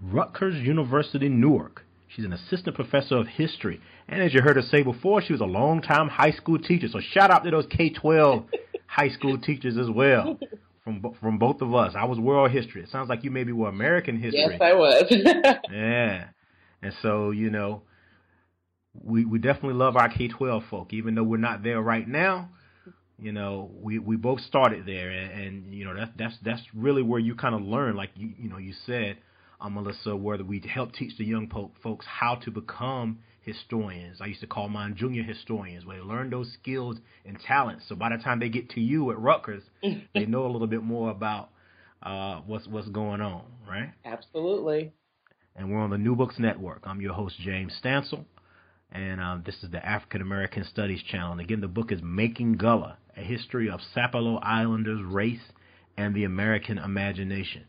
[0.00, 1.84] Rutgers University, Newark.
[2.08, 3.80] She's an assistant professor of history.
[4.06, 6.88] And as you heard her say before, she was a long-time high school teacher.
[6.88, 8.44] So shout out to those K 12
[8.86, 10.38] high school teachers as well.
[10.86, 11.94] From, from both of us.
[11.98, 12.80] I was world history.
[12.80, 14.46] It sounds like you maybe were American history.
[14.52, 15.04] Yes, I was.
[15.72, 16.28] yeah.
[16.80, 17.82] And so, you know,
[19.02, 22.50] we, we definitely love our K 12 folk, even though we're not there right now.
[23.18, 27.00] You know, we, we both started there, and, and you know that's that's that's really
[27.02, 29.16] where you kind of learn, like you you know you said,
[29.58, 34.20] uh, Melissa, where we help teach the young po- folks how to become historians.
[34.20, 37.84] I used to call mine junior historians, where they learn those skills and talents.
[37.88, 39.62] So by the time they get to you at Rutgers,
[40.14, 41.50] they know a little bit more about
[42.02, 43.92] uh, what's what's going on, right?
[44.04, 44.92] Absolutely.
[45.54, 46.82] And we're on the New Books Network.
[46.84, 48.26] I'm your host James Stansel,
[48.92, 51.32] and uh, this is the African American Studies channel.
[51.32, 55.52] And again, the book is Making Gullah: A History of Sapelo Islanders, Race,
[55.96, 57.64] and the American Imagination.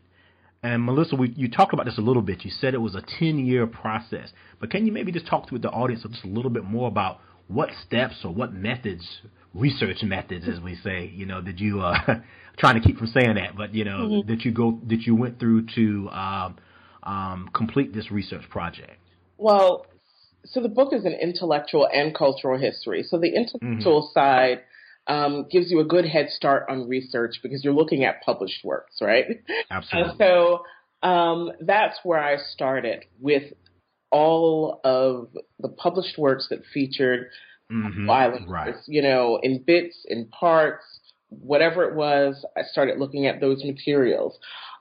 [0.62, 2.44] And Melissa, we, you talked about this a little bit.
[2.44, 4.30] You said it was a 10 year process.
[4.60, 7.20] But can you maybe just talk to the audience just a little bit more about
[7.46, 9.04] what steps or what methods,
[9.54, 11.96] research methods, as we say, you know, did you, uh,
[12.58, 14.30] trying to keep from saying that, but, you know, mm-hmm.
[14.30, 16.56] that you go, that you went through to um,
[17.04, 18.98] um, complete this research project?
[19.38, 19.86] Well,
[20.44, 23.04] so the book is an intellectual and cultural history.
[23.04, 24.18] So the intellectual mm-hmm.
[24.18, 24.62] side
[25.08, 28.98] um, gives you a good head start on research because you're looking at published works,
[29.00, 29.42] right?
[29.70, 30.10] Absolutely.
[30.10, 30.18] And
[31.02, 33.52] so um, that's where I started with
[34.10, 37.28] all of the published works that featured
[37.70, 38.06] mm-hmm.
[38.06, 38.74] violence, right.
[38.86, 40.84] you know, in bits, in parts,
[41.28, 42.44] whatever it was.
[42.56, 44.38] I started looking at those materials.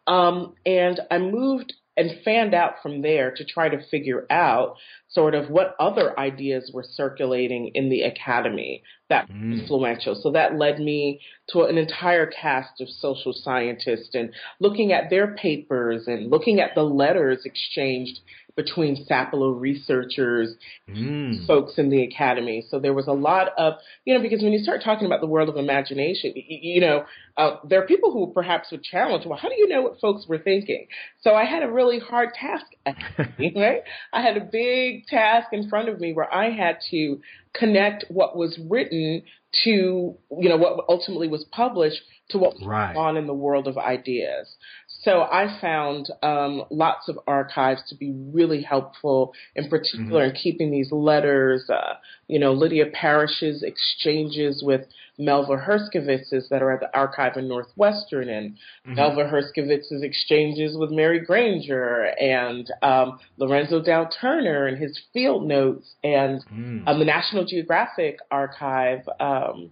[0.08, 4.76] Um, and I moved and fanned out from there to try to figure out
[5.10, 9.60] sort of what other ideas were circulating in the academy that mm.
[9.60, 10.14] influential.
[10.22, 15.36] So that led me to an entire cast of social scientists and looking at their
[15.36, 18.20] papers and looking at the letters exchanged
[18.58, 20.56] between Sapelo researchers,
[20.90, 21.46] mm.
[21.46, 22.66] folks in the academy.
[22.70, 25.28] So there was a lot of, you know, because when you start talking about the
[25.28, 27.06] world of imagination, you, know,
[27.38, 30.26] uh, there are people who perhaps would challenge, well, how do you know what folks
[30.28, 30.88] were thinking?
[31.22, 32.66] So I had a really hard task,
[33.40, 33.84] right?
[34.12, 37.22] I had a big task in front of me where I had to
[37.54, 39.22] connect what was written
[39.64, 42.94] to, you know, what ultimately was published to what was right.
[42.94, 44.56] going on in the world of ideas.
[45.04, 50.36] So I found um, lots of archives to be really helpful, in particular mm-hmm.
[50.36, 51.96] in keeping these letters, uh,
[52.28, 54.82] you know, Lydia Parrish's exchanges with
[55.20, 58.96] Melville Herskovits's that are at the archive in Northwestern, and mm-hmm.
[58.96, 65.96] Melville Herskovits's exchanges with Mary Granger, and um, Lorenzo Dow Turner and his field notes,
[66.04, 66.88] and mm.
[66.88, 69.70] um, the National Geographic archive um,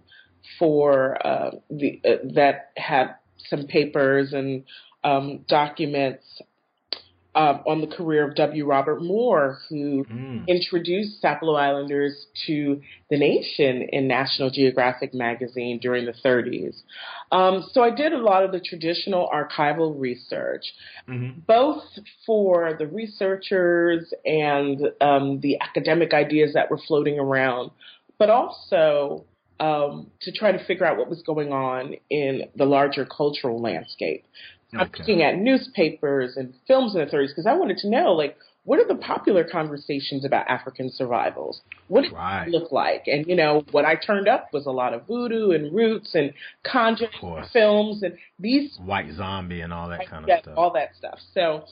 [0.58, 3.16] for uh, the uh, that had
[3.48, 4.64] some papers and
[5.06, 6.24] um, documents
[7.36, 8.64] um, on the career of W.
[8.64, 10.48] Robert Moore, who mm.
[10.48, 16.74] introduced Sapelo Islanders to the nation in National Geographic magazine during the 30s.
[17.30, 20.64] Um, so I did a lot of the traditional archival research,
[21.06, 21.40] mm-hmm.
[21.46, 21.84] both
[22.24, 27.70] for the researchers and um, the academic ideas that were floating around,
[28.18, 29.26] but also
[29.60, 34.24] um, to try to figure out what was going on in the larger cultural landscape.
[34.74, 34.82] Okay.
[34.82, 38.36] I'm looking at newspapers and films in the 30s because I wanted to know, like,
[38.64, 41.60] what are the popular conversations about African survivals?
[41.86, 42.48] What did right.
[42.48, 43.04] it look like?
[43.06, 46.34] And you know, what I turned up was a lot of voodoo and roots and
[46.64, 47.10] conjuring
[47.52, 50.54] films and these white zombie and all that kind of stuff.
[50.56, 51.20] All that stuff.
[51.32, 51.64] So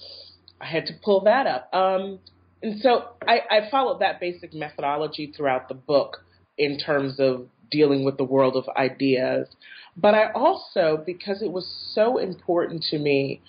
[0.60, 1.68] I had to pull that up.
[1.74, 2.20] Um,
[2.62, 6.24] and so I, I followed that basic methodology throughout the book
[6.56, 9.48] in terms of dealing with the world of ideas.
[9.96, 13.40] But I also, because it was so important to me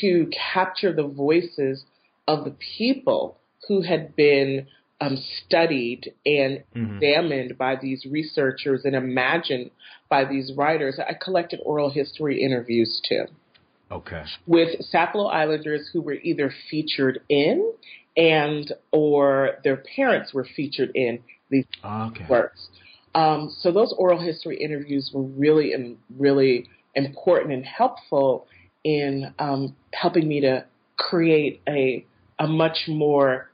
[0.00, 1.84] to capture the voices
[2.26, 4.66] of the people who had been
[5.00, 6.96] um, studied and mm-hmm.
[6.96, 9.70] examined by these researchers and imagined
[10.08, 13.24] by these writers, I collected oral history interviews too.
[13.90, 14.24] Okay.
[14.46, 17.72] With Sapelo Islanders who were either featured in
[18.16, 22.24] and or their parents were featured in these okay.
[22.28, 22.68] works.
[23.14, 28.46] Um, so those oral history interviews were really and really important and helpful
[28.84, 30.64] in um, helping me to
[30.96, 32.04] create a
[32.38, 33.50] a much more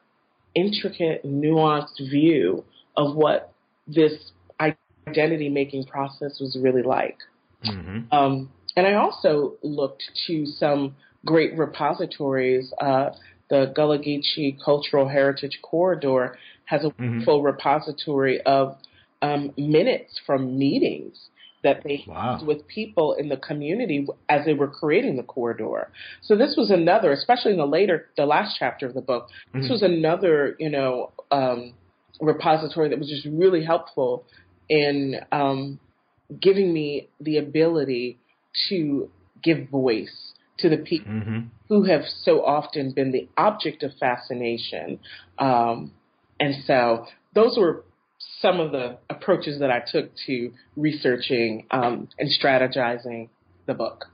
[0.55, 2.65] intricate, nuanced view
[2.97, 3.53] of what
[3.87, 4.13] this
[5.09, 7.19] identity making process was really like.
[7.65, 8.13] Mm-hmm.
[8.13, 12.73] Um, and I also looked to some great repositories.
[12.81, 13.11] Uh,
[13.51, 17.25] the Gullah Geechee Cultural Heritage Corridor has a mm-hmm.
[17.25, 18.77] full repository of
[19.23, 21.29] um, minutes from meetings
[21.65, 22.39] that they wow.
[22.39, 25.91] had with people in the community as they were creating the corridor.
[26.23, 29.63] So this was another, especially in the later, the last chapter of the book, mm-hmm.
[29.63, 31.75] this was another, you know, um,
[32.21, 34.25] repository that was just really helpful
[34.69, 35.81] in um,
[36.41, 38.19] giving me the ability
[38.69, 39.11] to
[39.43, 41.39] give voice to the people mm-hmm.
[41.69, 44.99] who have so often been the object of fascination.
[45.39, 45.93] Um,
[46.41, 47.85] and so those were
[48.41, 53.29] some of the approaches that I took to researching um, and strategizing
[53.67, 54.07] the book.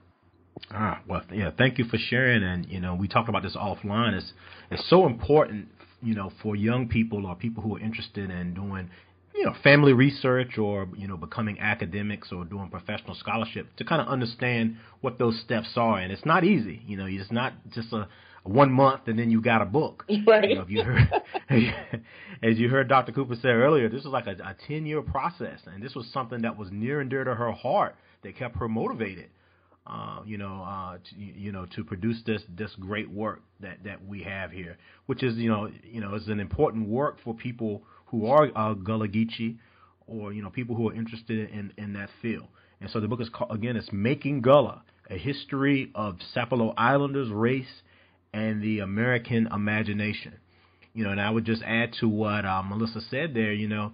[0.70, 1.50] Ah, well, yeah.
[1.56, 2.42] Thank you for sharing.
[2.42, 4.14] And you know, we talked about this offline.
[4.14, 4.32] It's
[4.70, 5.68] it's so important,
[6.02, 8.90] you know, for young people or people who are interested in doing,
[9.34, 14.00] you know, family research or you know, becoming academics or doing professional scholarship to kind
[14.00, 15.98] of understand what those steps are.
[15.98, 16.82] And it's not easy.
[16.86, 18.08] You know, it's not just a
[18.44, 20.04] one month and then you got a book.
[20.26, 20.48] Right.
[20.48, 21.08] You know, if you heard,
[22.42, 23.12] as you heard Dr.
[23.12, 26.42] Cooper say earlier, this was like a, a 10 year process, and this was something
[26.42, 29.28] that was near and dear to her heart that kept her motivated.
[29.86, 34.02] Uh, you know, uh, to, you know, to produce this this great work that that
[34.06, 37.82] we have here, which is you know, you know, is an important work for people
[38.06, 39.58] who are uh, Gullah Geechee,
[40.06, 42.46] or you know, people who are interested in in that field.
[42.80, 47.28] And so the book is called again, it's Making Gullah: A History of Sapelo Islanders,
[47.28, 47.82] Race,
[48.34, 50.34] and the American imagination.
[50.92, 53.52] You know, and I would just add to what uh, Melissa said there.
[53.52, 53.92] You know,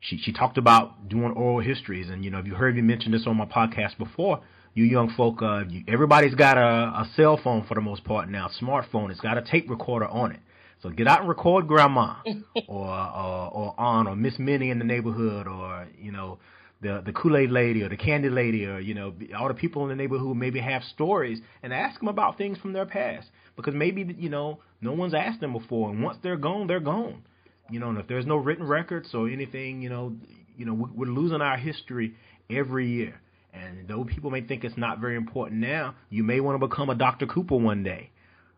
[0.00, 3.12] she she talked about doing oral histories, and you know, if you heard me mention
[3.12, 4.40] this on my podcast before,
[4.74, 8.28] you young folk, uh, you, everybody's got a, a cell phone for the most part
[8.28, 9.10] now, smartphone.
[9.10, 10.40] It's got a tape recorder on it.
[10.82, 12.16] So get out and record grandma
[12.68, 16.38] or, or or aunt or Miss Minnie in the neighborhood or you know
[16.82, 19.84] the the Kool Aid lady or the candy lady or you know all the people
[19.84, 23.28] in the neighborhood who maybe have stories and ask them about things from their past
[23.56, 27.22] because maybe you know no one's asked them before, and once they're gone, they're gone.
[27.70, 30.14] You know, and if there's no written records or anything, you know,
[30.56, 32.14] you know, we're losing our history
[32.50, 33.20] every year.
[33.54, 36.90] And though people may think it's not very important now, you may want to become
[36.90, 37.26] a Dr.
[37.26, 38.10] Cooper one day.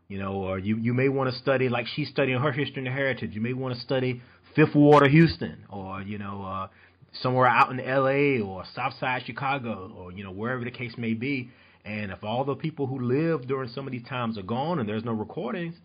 [0.09, 2.95] You know, or you, you may want to study like she's studying her history and
[2.95, 3.35] heritage.
[3.35, 4.23] You may want to study
[4.55, 6.69] Fifth Ward of Houston, or you know, uh,
[7.21, 8.41] somewhere out in L.A.
[8.41, 11.51] or South Side Chicago, or you know, wherever the case may be.
[11.87, 14.89] And if all the people who lived during some of these times are gone and
[14.89, 15.77] there's no recordings,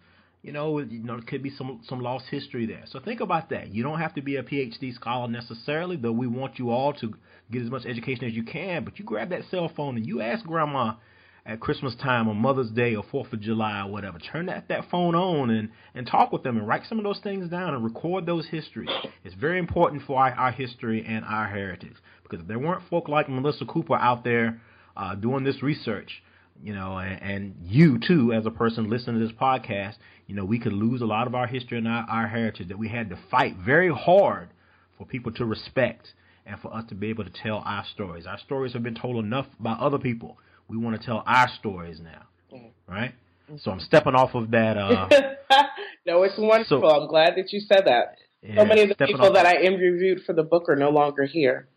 [0.42, 2.84] you know, you know, there could be some some lost history there.
[2.88, 3.72] So think about that.
[3.72, 7.14] You don't have to be a PhD scholar necessarily, though we want you all to
[7.52, 8.84] get as much education as you can.
[8.84, 10.96] But you grab that cell phone and you ask grandma
[11.46, 14.18] at Christmas time or Mother's Day or Fourth of July or whatever.
[14.18, 17.20] Turn that, that phone on and, and talk with them and write some of those
[17.20, 18.90] things down and record those histories.
[19.24, 21.96] It's very important for our, our history and our heritage.
[22.24, 24.60] Because if there weren't folk like Melissa Cooper out there
[24.96, 26.24] uh, doing this research,
[26.64, 29.96] you know, and, and, you too, as a person listening to this podcast,
[30.28, 32.78] you know, we could lose a lot of our history and our, our heritage that
[32.78, 34.50] we had to fight very hard
[34.98, 36.14] for people to respect
[36.46, 38.26] and for us to be able to tell our stories.
[38.26, 40.38] Our stories have been told enough by other people.
[40.68, 42.24] We want to tell our stories now,
[42.54, 42.92] mm-hmm.
[42.92, 43.14] right?
[43.60, 44.78] So I'm stepping off of that.
[44.78, 45.10] Uh,
[46.06, 46.82] no, it's wonderful.
[46.82, 48.16] So, I'm glad that you said that.
[48.42, 51.26] Yeah, so many of the people that I interviewed for the book are no longer
[51.26, 51.68] here.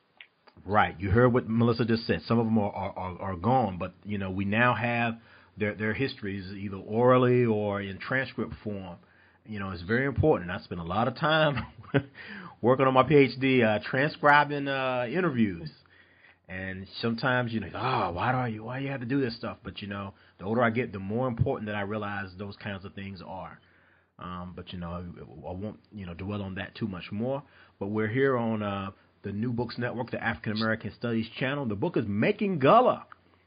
[0.66, 0.98] Right.
[0.98, 2.22] You heard what Melissa just said.
[2.26, 5.16] Some of them are, are, are gone, but you know we now have
[5.58, 8.96] their their histories either orally or in transcript form.
[9.46, 10.50] You know, it's very important.
[10.50, 11.66] I spent a lot of time
[12.62, 15.70] working on my PhD, uh, transcribing uh, interviews.
[16.48, 19.36] And sometimes you know, oh, why do you why do you have to do this
[19.36, 19.58] stuff?
[19.62, 22.84] But you know, the older I get, the more important that I realize those kinds
[22.84, 23.58] of things are.
[24.18, 24.98] Um, but you know, I,
[25.48, 27.42] I won't you know dwell on that too much more.
[27.78, 28.90] But we're here on uh,
[29.24, 31.64] the New Books Network, the African American Studies channel.
[31.64, 33.06] The book is Making Gullah,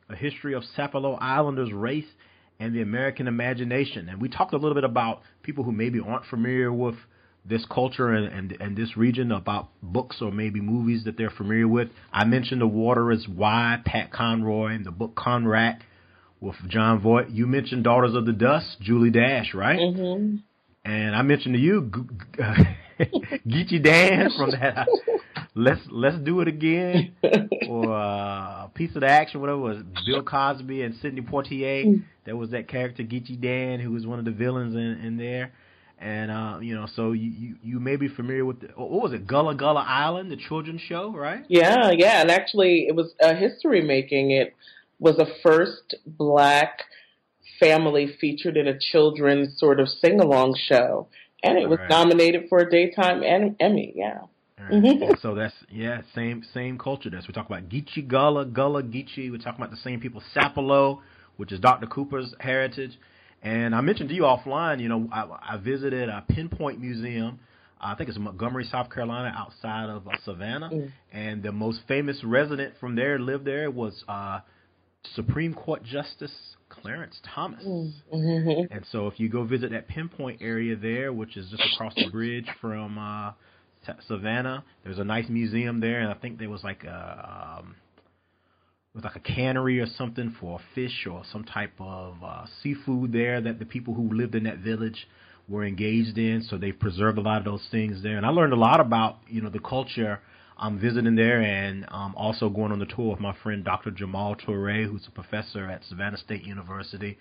[0.10, 2.08] a history of Sapelo Islanders race
[2.60, 4.10] and the American imagination.
[4.10, 6.96] And we talked a little bit about people who maybe aren't familiar with
[7.46, 11.68] this culture and, and, and this region about books or maybe movies that they're familiar
[11.68, 11.90] with.
[12.12, 15.82] I mentioned The Water is Wide, Pat Conroy, and the book Conrack
[16.42, 17.30] with Jon Voight.
[17.30, 19.80] You mentioned Daughters of the Dust, Julie Dash, right?
[19.80, 20.38] Mm-hmm.
[20.84, 21.82] And I mentioned to you
[23.48, 24.88] Geechee Dan from that.
[25.58, 27.16] Let's let's do it again,
[27.68, 32.04] or uh, piece of the action, whatever it was Bill Cosby and Sidney Poitier.
[32.26, 35.54] There was that character Geechee Dan who was one of the villains in, in there.
[36.00, 39.14] And uh, you know, so you, you you may be familiar with the, what was
[39.14, 41.44] it, Gullah Gullah Island, the children's show, right?
[41.48, 44.30] Yeah, yeah, and actually, it was a history making.
[44.30, 44.56] It
[45.00, 46.84] was a first black
[47.60, 51.08] family featured in a children's sort of sing along show,
[51.42, 51.90] and it was right.
[51.90, 53.24] nominated for a daytime
[53.60, 53.94] Emmy.
[53.96, 54.20] Yeah.
[54.60, 55.16] Right.
[55.22, 57.10] so that's yeah, same same culture.
[57.10, 59.30] That's we talk about Geechee Gullah, Gullah Geechee.
[59.32, 60.22] We're talking about the same people.
[60.36, 61.02] Sapelo,
[61.38, 61.86] which is Dr.
[61.88, 62.98] Cooper's heritage.
[63.44, 67.40] And I mentioned to you offline, you know, I, I visited a Pinpoint Museum.
[67.80, 70.70] I think it's Montgomery, South Carolina, outside of uh, Savannah.
[70.74, 70.92] Mm.
[71.12, 74.40] And the most famous resident from there lived there was uh,
[75.14, 76.34] Supreme Court Justice
[76.70, 77.64] Clarence Thomas.
[77.64, 77.94] Mm.
[78.14, 78.74] Mm-hmm.
[78.74, 82.10] And so if you go visit that Pinpoint area there, which is just across the
[82.10, 83.34] bridge from uh,
[84.08, 87.76] Savannah, there's a nice museum there, and I think there was like a um,
[88.94, 93.40] was like a cannery or something for fish or some type of uh, seafood there
[93.40, 95.08] that the people who lived in that village
[95.48, 96.42] were engaged in.
[96.50, 99.18] So they preserved a lot of those things there, and I learned a lot about
[99.28, 100.20] you know the culture.
[100.60, 103.92] I'm visiting there and um, also going on the tour with my friend Dr.
[103.92, 107.20] Jamal Toure, who's a professor at Savannah State University.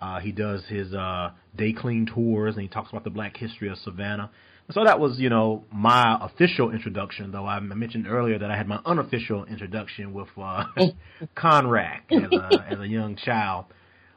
[0.00, 3.68] Uh, he does his uh, day clean tours and he talks about the black history
[3.68, 4.32] of Savannah.
[4.70, 7.32] So that was, you know, my official introduction.
[7.32, 10.64] Though I mentioned earlier that I had my unofficial introduction with uh,
[11.36, 13.66] Conrack as a, as a young child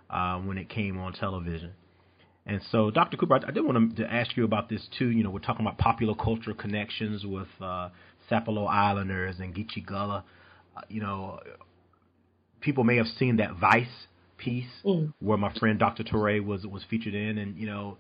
[0.10, 1.72] uh, when it came on television.
[2.46, 3.18] And so, Dr.
[3.18, 5.10] Cooper, I, I did want to, ask you about this too.
[5.10, 7.90] You know, we're talking about popular culture connections with uh,
[8.30, 10.24] Sapelo Islanders and Geechee Gullah.
[10.78, 11.40] Uh, you know,
[12.62, 15.12] people may have seen that Vice piece mm.
[15.20, 16.04] where my friend Dr.
[16.04, 17.98] Toure was was featured in, and you know,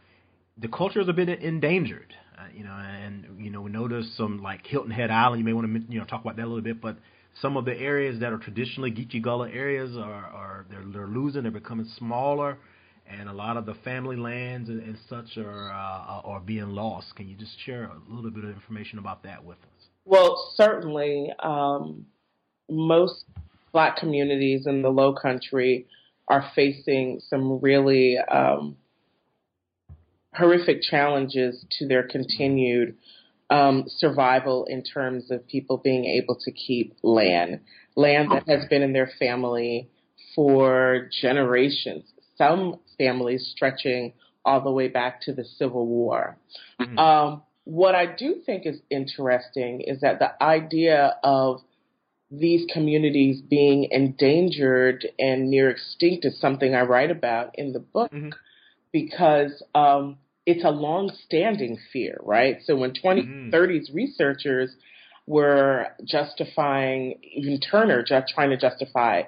[0.57, 2.13] the culture is a bit endangered.
[2.37, 5.39] Uh, you know, and you know we notice some like Hilton Head Island.
[5.39, 6.97] You may want to you know talk about that a little bit, but
[7.41, 11.43] some of the areas that are traditionally Geechee Gullah areas are, are they're, they're losing.
[11.43, 12.57] They're becoming smaller,
[13.07, 17.15] and a lot of the family lands and, and such are uh, are being lost.
[17.15, 19.87] Can you just share a little bit of information about that with us?
[20.03, 22.05] Well, certainly, um,
[22.69, 23.25] most
[23.71, 25.87] black communities in the Low Country
[26.27, 28.77] are facing some really um,
[30.37, 32.95] horrific challenges to their continued
[33.49, 37.59] um, survival in terms of people being able to keep land,
[37.95, 39.89] land that has been in their family
[40.33, 42.03] for generations.
[42.37, 44.13] Some families stretching
[44.43, 46.37] all the way back to the Civil War.
[46.79, 46.97] Mm-hmm.
[46.97, 51.61] Um, what I do think is interesting is that the idea of
[52.29, 58.11] these communities being endangered and near extinct is something I write about in the book
[58.11, 58.29] mm-hmm.
[58.91, 62.57] because um, it's a long-standing fear, right?
[62.65, 63.95] So when 2030s mm-hmm.
[63.95, 64.71] researchers
[65.27, 69.23] were justifying, even Turner just trying to justify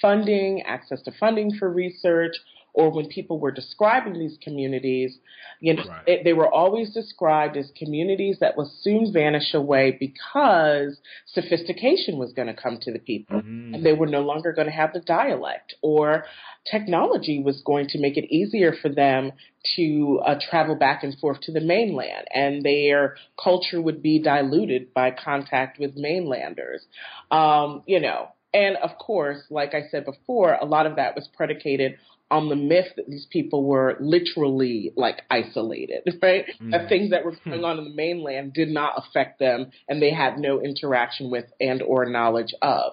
[0.00, 2.34] funding, access to funding for research,
[2.74, 5.18] or when people were describing these communities,
[5.60, 6.02] you know, right.
[6.06, 12.32] it, they were always described as communities that will soon vanish away because sophistication was
[12.32, 13.74] going to come to the people mm-hmm.
[13.74, 16.24] and they were no longer going to have the dialect or
[16.70, 19.32] technology was going to make it easier for them
[19.76, 24.92] to uh, travel back and forth to the mainland and their culture would be diluted
[24.94, 26.82] by contact with mainlanders.
[27.30, 31.28] Um, you know, and of course, like I said before, a lot of that was
[31.34, 31.96] predicated
[32.32, 36.46] on the myth that these people were literally like isolated, right?
[36.60, 36.70] Mm.
[36.70, 40.12] That things that were going on in the mainland did not affect them and they
[40.12, 42.92] had no interaction with and or knowledge of.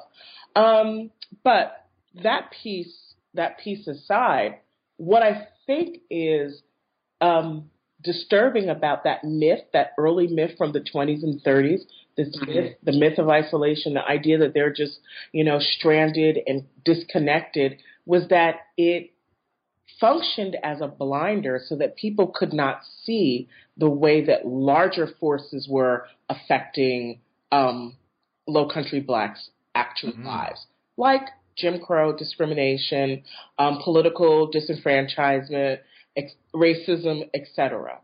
[0.56, 1.12] Um,
[1.44, 1.88] but
[2.24, 4.60] that piece, that piece aside,
[4.98, 6.62] what I think is
[7.22, 7.70] um,
[8.04, 11.82] disturbing about that myth, that early myth from the 20s and 30s,
[12.18, 12.52] this mm-hmm.
[12.52, 15.00] myth, the myth of isolation, the idea that they're just,
[15.32, 19.12] you know, stranded and disconnected, was that it
[20.00, 25.68] functioned as a blinder so that people could not see the way that larger forces
[25.70, 27.20] were affecting
[27.52, 27.96] um,
[28.48, 30.28] low country blacks' actual mm-hmm.
[30.28, 30.66] lives,
[30.98, 31.24] like
[31.58, 33.24] Jim Crow, discrimination,
[33.58, 35.80] um, political disenfranchisement,
[36.16, 38.00] ex- racism, etc.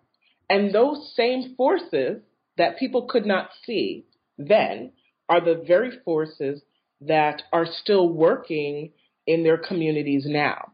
[0.49, 2.21] And those same forces
[2.57, 4.05] that people could not see
[4.37, 4.91] then
[5.27, 6.61] are the very forces
[7.01, 8.91] that are still working
[9.27, 10.71] in their communities now.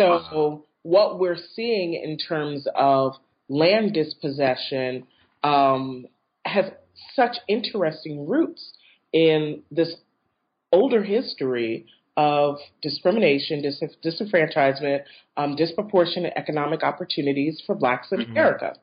[0.00, 0.64] So wow.
[0.82, 3.12] what we're seeing in terms of
[3.50, 5.06] land dispossession
[5.44, 6.06] um,
[6.46, 6.66] has
[7.14, 8.72] such interesting roots
[9.12, 9.94] in this
[10.72, 11.86] older history
[12.16, 15.02] of discrimination, dis- disenfranchisement,
[15.36, 18.30] um, disproportionate economic opportunities for blacks in mm-hmm.
[18.30, 18.74] America.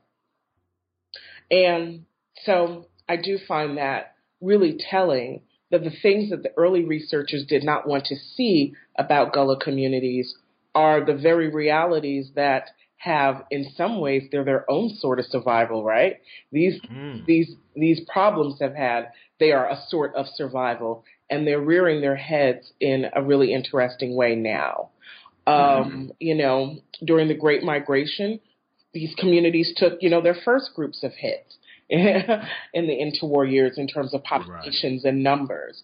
[1.49, 2.05] And
[2.43, 5.41] so I do find that really telling
[5.71, 10.35] that the things that the early researchers did not want to see about Gullah communities
[10.77, 15.83] are the very realities that have in some ways they're their own sort of survival
[15.83, 16.17] right
[16.51, 17.25] these mm.
[17.25, 22.15] these these problems have had they are a sort of survival and they're rearing their
[22.15, 24.89] heads in a really interesting way now
[25.47, 26.15] um, mm.
[26.19, 28.39] you know during the great migration
[28.93, 31.57] these communities took you know their first groups of hits
[31.89, 35.09] in the interwar years in terms of populations right.
[35.13, 35.83] and numbers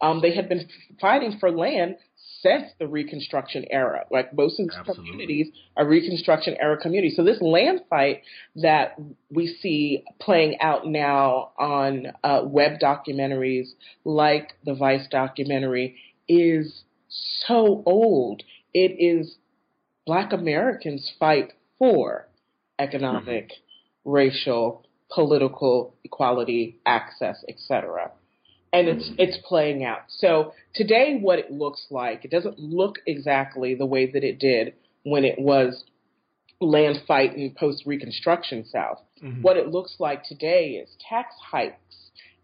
[0.00, 0.68] um, they had been
[1.00, 1.96] fighting for land
[2.42, 4.04] since the Reconstruction era.
[4.10, 5.10] Like most of these Absolutely.
[5.10, 7.16] communities are Reconstruction era communities.
[7.16, 8.22] So this land fight
[8.56, 8.98] that
[9.30, 13.68] we see playing out now on uh, web documentaries
[14.04, 15.96] like the Vice documentary
[16.28, 16.82] is
[17.46, 18.42] so old.
[18.74, 19.36] It is
[20.06, 22.28] Black Americans fight for
[22.78, 24.10] economic, mm-hmm.
[24.10, 28.10] racial, political equality, access, etc
[28.72, 30.02] and it's it's playing out.
[30.08, 34.74] So today, what it looks like, it doesn't look exactly the way that it did
[35.04, 35.84] when it was
[36.60, 39.00] land fight and post Reconstruction South.
[39.22, 39.42] Mm-hmm.
[39.42, 41.76] What it looks like today is tax hikes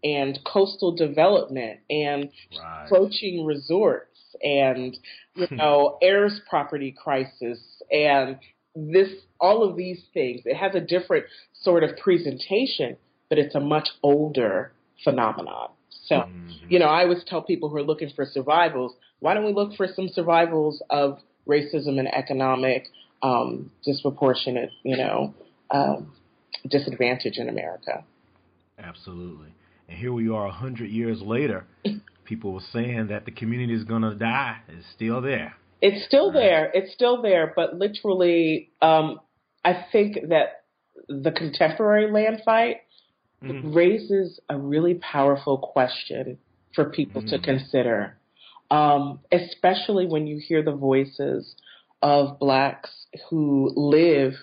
[0.03, 2.85] and coastal development and right.
[2.85, 4.09] approaching resorts
[4.41, 4.97] and
[5.35, 7.59] you know heirs property crisis
[7.91, 8.37] and
[8.75, 9.09] this
[9.39, 10.41] all of these things.
[10.45, 11.25] It has a different
[11.61, 12.97] sort of presentation,
[13.29, 14.71] but it's a much older
[15.03, 15.69] phenomenon.
[16.05, 16.49] So, mm-hmm.
[16.69, 19.75] you know, I always tell people who are looking for survivals, why don't we look
[19.75, 22.87] for some survivals of racism and economic
[23.21, 25.33] um, disproportionate, you know,
[25.71, 26.13] um,
[26.69, 28.03] disadvantage in America?
[28.77, 29.53] Absolutely.
[29.87, 31.65] And here we are a hundred years later.
[32.25, 34.57] people were saying that the community is going to die.
[34.67, 35.55] It's still there.
[35.81, 36.39] It's still right.
[36.39, 36.71] there.
[36.73, 37.53] It's still there.
[37.55, 39.19] But literally, um,
[39.63, 40.63] I think that
[41.07, 42.77] the contemporary land fight
[43.43, 43.73] mm-hmm.
[43.73, 46.37] raises a really powerful question
[46.73, 47.35] for people mm-hmm.
[47.35, 48.17] to consider,
[48.71, 51.55] um, especially when you hear the voices
[52.01, 52.89] of blacks
[53.29, 54.33] who live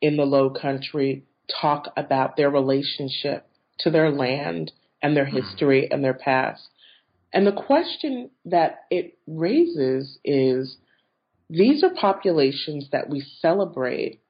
[0.00, 1.24] in the low country
[1.60, 3.48] talk about their relationship
[3.80, 5.36] to their land and their mm-hmm.
[5.36, 6.62] history and their past.
[7.32, 10.76] And the question that it raises is
[11.50, 14.20] these are populations that we celebrate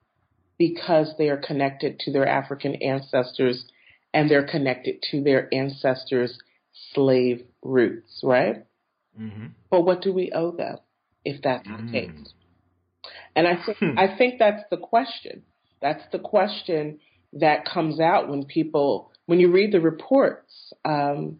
[0.57, 3.65] because they are connected to their African ancestors
[4.13, 6.37] and they're connected to their ancestors'
[6.93, 8.65] slave roots, right?
[9.19, 9.47] Mm-hmm.
[9.69, 10.77] But what do we owe them
[11.25, 11.85] if that's mm.
[11.85, 12.33] the case?
[13.35, 13.93] And I think hmm.
[13.97, 15.43] I think that's the question.
[15.81, 16.99] That's the question
[17.33, 21.39] that comes out when people when you read the reports um,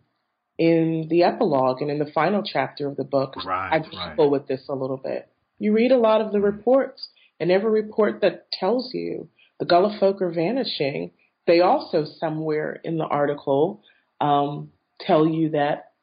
[0.57, 3.35] in the epilogue and in the final chapter of the book.
[3.43, 4.31] Right, I grapple right.
[4.31, 5.27] with this a little bit.
[5.57, 7.09] You read a lot of the reports,
[7.39, 9.27] and every report that tells you
[9.59, 11.11] the Gullah folk are vanishing
[11.49, 13.81] they also, somewhere in the article,
[14.21, 14.69] um,
[15.01, 15.93] tell you that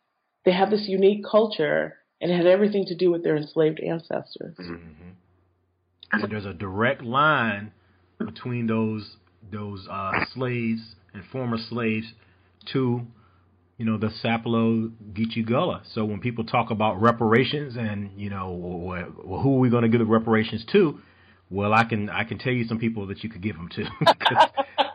[0.45, 4.57] they have this unique culture and it had everything to do with their enslaved ancestors.
[4.59, 5.11] Mm-hmm.
[6.11, 7.71] And there's a direct line
[8.19, 9.19] between those
[9.53, 10.81] those uh, slaves
[11.15, 12.13] and former slaves
[12.73, 13.03] to
[13.79, 15.83] you know the Sapelo Geechee Gullah.
[15.93, 19.89] So when people talk about reparations and you know well, who are we going to
[19.89, 20.99] give the reparations to?
[21.51, 23.85] Well, I can I can tell you some people that you could give them to.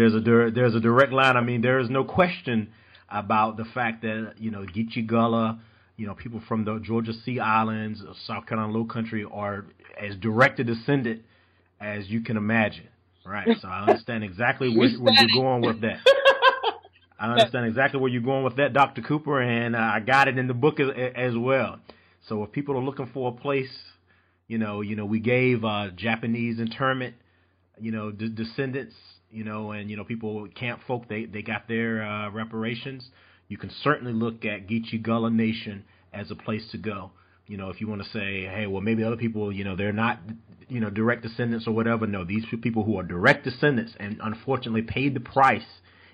[0.00, 1.36] there's a there's a direct line.
[1.36, 2.70] I mean, there is no question
[3.10, 5.60] about the fact that you know Geechee Gullah,
[5.96, 9.66] you know, people from the Georgia Sea Islands, South Carolina Low Country are
[10.00, 11.22] as direct a descendant
[11.80, 12.88] as you can imagine.
[13.26, 13.46] Right.
[13.60, 15.98] So I understand exactly where, where you're going with that.
[17.18, 19.02] I understand exactly where you're going with that, Dr.
[19.02, 21.78] Cooper, and I got it in the book as, as well.
[22.26, 23.70] So if people are looking for a place,
[24.48, 27.14] you know, you know, we gave uh, Japanese internment,
[27.78, 28.94] you know, d- descendants
[29.30, 33.08] you know, and you know people camp folk they they got their uh, reparations.
[33.48, 37.10] You can certainly look at Geechee Gullah Nation as a place to go.
[37.50, 39.92] you know, if you want to say, hey, well, maybe other people, you know, they're
[39.92, 40.20] not,
[40.68, 42.06] you know, direct descendants or whatever.
[42.06, 45.66] No, these people who are direct descendants and unfortunately paid the price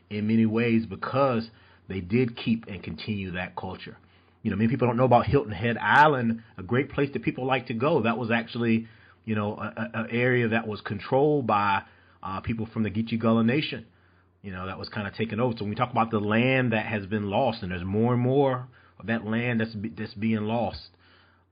[0.09, 1.51] in many ways because
[1.91, 3.99] they did keep and continue that culture.
[4.43, 7.47] You know, many people don't know about Hilton Head Island, a great place that people
[7.47, 8.01] like to go.
[8.01, 8.87] That was actually,
[9.27, 11.83] you know, an area that was controlled by
[12.23, 13.87] uh, people from the Geechee Gullah Nation.
[14.43, 15.55] You know, that was kind of taken over.
[15.57, 18.23] So when we talk about the land that has been lost, and there's more and
[18.23, 20.89] more of that land that's that's being lost,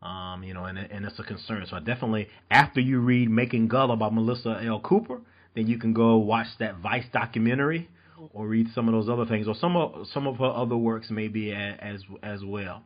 [0.03, 1.67] um, you know, and and it's a concern.
[1.69, 4.81] So I definitely, after you read Making Gullah by Melissa L.
[4.81, 5.21] Cooper,
[5.55, 7.89] then you can go watch that Vice documentary
[8.33, 11.09] or read some of those other things, or some of some of her other works
[11.11, 12.83] maybe as as well.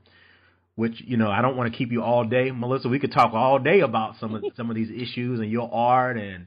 [0.75, 2.89] Which you know, I don't want to keep you all day, Melissa.
[2.89, 6.17] We could talk all day about some of some of these issues and your art
[6.17, 6.47] and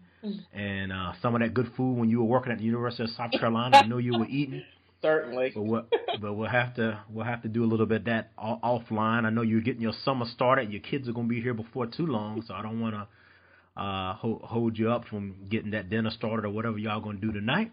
[0.54, 3.10] and uh, some of that good food when you were working at the University of
[3.12, 3.78] South Carolina.
[3.78, 4.64] I know you were eating.
[5.02, 5.52] Certainly.
[5.56, 5.86] But we'll,
[6.22, 9.26] but we'll have to we'll have to do a little bit of that offline.
[9.26, 10.72] I know you're getting your summer started.
[10.72, 13.82] Your kids are going to be here before too long, so I don't want to
[13.82, 17.26] uh, hold, hold you up from getting that dinner started or whatever y'all going to
[17.26, 17.72] do tonight.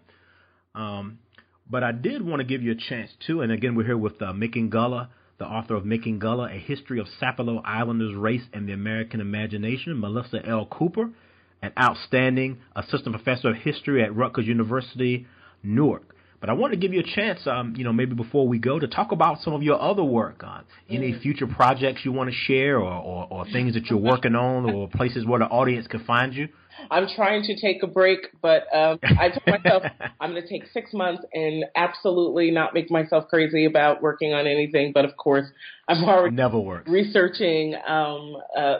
[0.74, 1.18] Um,
[1.68, 3.42] but I did want to give you a chance too.
[3.42, 6.98] And again, we're here with uh, Making Gullah, the author of Making Gullah: A History
[6.98, 10.66] of Sapelo Islanders Race and the American Imagination, Melissa L.
[10.66, 11.10] Cooper,
[11.62, 15.26] an outstanding assistant professor of history at Rutgers University,
[15.62, 16.14] Newark.
[16.40, 18.78] But I want to give you a chance, um, you know, maybe before we go,
[18.78, 20.42] to talk about some of your other work.
[20.46, 21.20] Uh, any mm.
[21.20, 24.88] future projects you want to share, or, or, or things that you're working on, or
[24.94, 26.48] places where the audience can find you.
[26.92, 29.82] I'm trying to take a break, but um, I told myself
[30.20, 34.46] I'm going to take six months and absolutely not make myself crazy about working on
[34.46, 34.92] anything.
[34.92, 35.46] But of course,
[35.88, 38.76] I'm already never researching um, uh,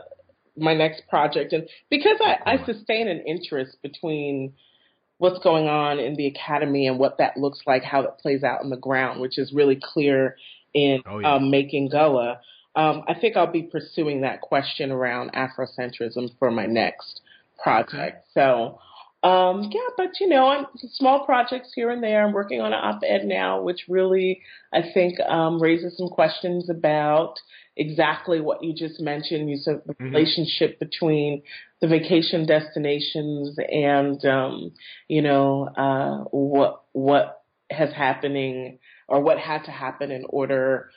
[0.58, 4.52] my next project, and because I, I sustain an interest between
[5.18, 8.62] what's going on in the academy and what that looks like, how it plays out
[8.62, 10.36] on the ground, which is really clear
[10.74, 11.34] in oh, yeah.
[11.34, 12.40] um, making Gullah.
[12.76, 17.22] Um, I think I'll be pursuing that question around Afrocentrism for my next
[17.62, 18.26] project.
[18.34, 18.78] So,
[19.22, 22.24] um, yeah, but you know, I'm small projects here and there.
[22.24, 24.42] I'm working on an op-ed now, which really
[24.72, 27.34] I think um, raises some questions about
[27.76, 29.50] exactly what you just mentioned.
[29.50, 30.04] You said the mm-hmm.
[30.04, 31.42] relationship between
[31.80, 34.72] the vacation destinations and um,
[35.08, 40.90] you know uh, what what has happening or what had to happen in order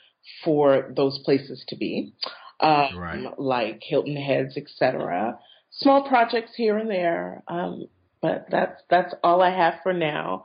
[0.44, 2.12] for those places to be,
[2.60, 3.38] um, right.
[3.38, 5.38] like Hilton Heads, etc.
[5.72, 7.86] Small projects here and there, um,
[8.22, 10.44] but that's that's all I have for now.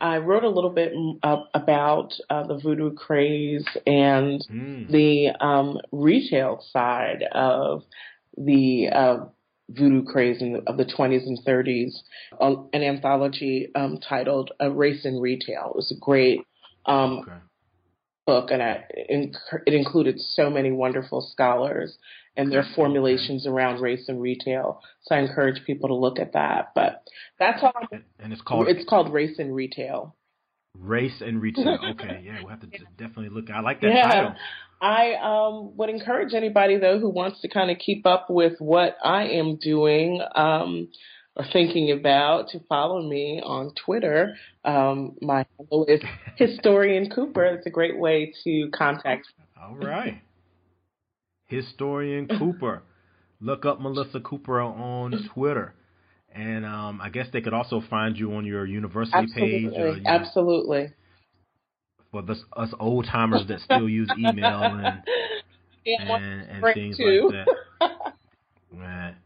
[0.00, 4.90] I wrote a little bit uh, about uh, the voodoo craze and mm.
[4.90, 7.82] the um, retail side of
[8.36, 9.24] the uh,
[9.70, 11.94] voodoo craze in the, of the 20s and 30s,
[12.40, 15.70] uh, an anthology um, titled uh, Race in Retail.
[15.70, 16.42] It was a great
[16.86, 17.32] um, okay.
[18.24, 21.98] book, and I, it included so many wonderful scholars
[22.38, 24.80] and their formulations around race and retail.
[25.02, 26.70] So I encourage people to look at that.
[26.74, 27.02] But
[27.38, 27.72] that's all.
[28.20, 30.14] And it's called it's called Race and Retail.
[30.78, 31.78] Race and retail.
[31.90, 33.50] Okay, yeah, we'll have to definitely look.
[33.50, 34.08] I like that yeah.
[34.08, 34.34] title.
[34.80, 38.96] I um, would encourage anybody though who wants to kind of keep up with what
[39.04, 40.88] I am doing um,
[41.34, 44.36] or thinking about to follow me on Twitter.
[44.64, 46.00] Um, my handle is
[46.36, 47.44] Historian Cooper.
[47.44, 49.26] It's a great way to contact.
[49.60, 50.22] All right.
[51.48, 52.82] Historian Cooper.
[53.40, 55.74] Look up Melissa Cooper on Twitter.
[56.34, 59.70] And um, I guess they could also find you on your university Absolutely.
[59.70, 59.78] page.
[59.78, 60.92] Or, you know, Absolutely.
[62.12, 65.02] For this, us old timers that still use email and
[65.84, 67.30] yeah, and, and things too.
[67.32, 67.46] like
[67.80, 68.14] that.
[68.72, 69.16] Man.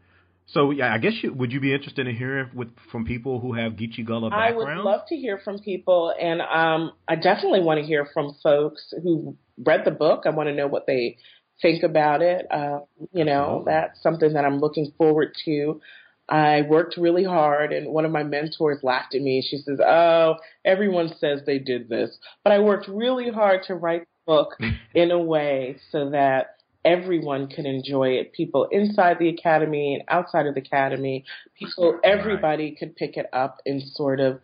[0.47, 3.53] So yeah, I guess you, would you be interested in hearing with from people who
[3.53, 4.69] have Geechee Gullah backgrounds?
[4.69, 8.35] I would love to hear from people, and um, I definitely want to hear from
[8.43, 10.23] folks who read the book.
[10.25, 11.17] I want to know what they
[11.61, 12.45] think about it.
[12.51, 12.79] Uh,
[13.11, 15.81] you know, that's something that I'm looking forward to.
[16.29, 19.45] I worked really hard, and one of my mentors laughed at me.
[19.47, 24.01] She says, "Oh, everyone says they did this, but I worked really hard to write
[24.01, 24.57] the book
[24.95, 28.33] in a way so that everyone can enjoy it.
[28.33, 31.25] People inside the academy and outside of the academy,
[31.57, 32.77] people, everybody right.
[32.77, 34.39] could pick it up and sort of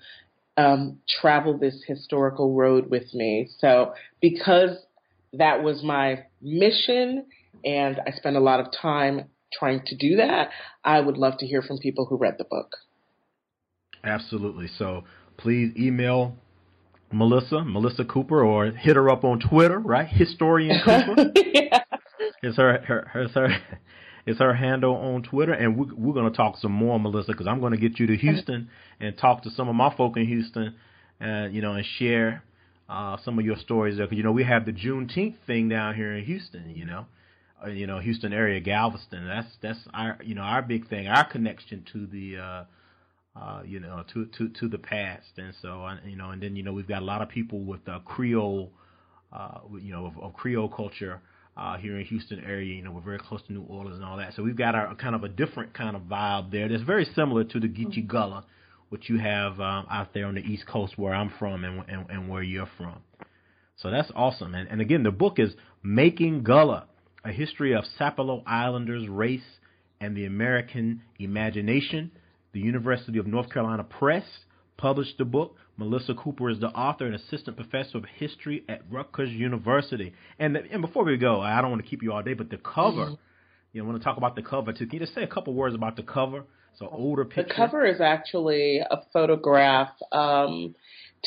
[0.58, 3.50] um, travel this historical road with me.
[3.60, 4.78] So, because
[5.34, 7.26] that was my mission,
[7.64, 10.50] and I spent a lot of time trying to do that.
[10.84, 12.76] I would love to hear from people who read the book.
[14.04, 14.68] Absolutely.
[14.78, 15.04] So
[15.38, 16.36] please email
[17.12, 20.08] Melissa, Melissa Cooper, or hit her up on Twitter, right?
[20.08, 21.32] Historian Cooper.
[21.36, 21.84] yeah.
[22.42, 23.58] It's her, her, her, her,
[24.26, 27.48] it's her handle on Twitter, and we, we're going to talk some more, Melissa, because
[27.48, 28.70] I'm going to get you to Houston
[29.00, 30.76] and talk to some of my folk in Houston,
[31.20, 32.44] and you know, and share
[32.90, 34.08] uh, some of your stories there.
[34.08, 36.74] Because you know we have the Juneteenth thing down here in Houston.
[36.76, 37.06] You know,
[37.64, 39.28] uh, you know, Houston area, Galveston.
[39.28, 42.38] That's that's our you know our big thing, our connection to the.
[42.38, 42.64] Uh,
[43.36, 46.64] uh, you know, to to to the past, and so you know, and then you
[46.64, 48.72] know we've got a lot of people with uh, Creole,
[49.32, 51.22] uh, you know, of, of Creole culture
[51.56, 52.74] uh, here in Houston area.
[52.74, 54.94] You know, we're very close to New Orleans and all that, so we've got our
[54.96, 56.68] kind of a different kind of vibe there.
[56.68, 58.46] That's very similar to the Geechee Gullah,
[58.90, 62.10] which you have um, out there on the East Coast where I'm from and, and
[62.10, 63.02] and where you're from.
[63.78, 64.56] So that's awesome.
[64.56, 66.88] And and again, the book is Making Gullah:
[67.24, 69.60] A History of Sapelo Islanders, Race,
[70.02, 72.12] and the American Imagination
[72.54, 74.26] the University of North Carolina Press
[74.78, 75.56] published the book.
[75.78, 80.14] Melissa Cooper is the author and assistant professor of history at Rutgers University.
[80.38, 82.58] And and before we go, I don't want to keep you all day, but the
[82.58, 83.14] cover, mm-hmm.
[83.74, 84.88] you know, I want to talk about the cover too.
[84.88, 86.44] Can you just say a couple words about the cover?
[86.78, 87.44] So older picture.
[87.44, 90.76] The cover is actually a photograph um,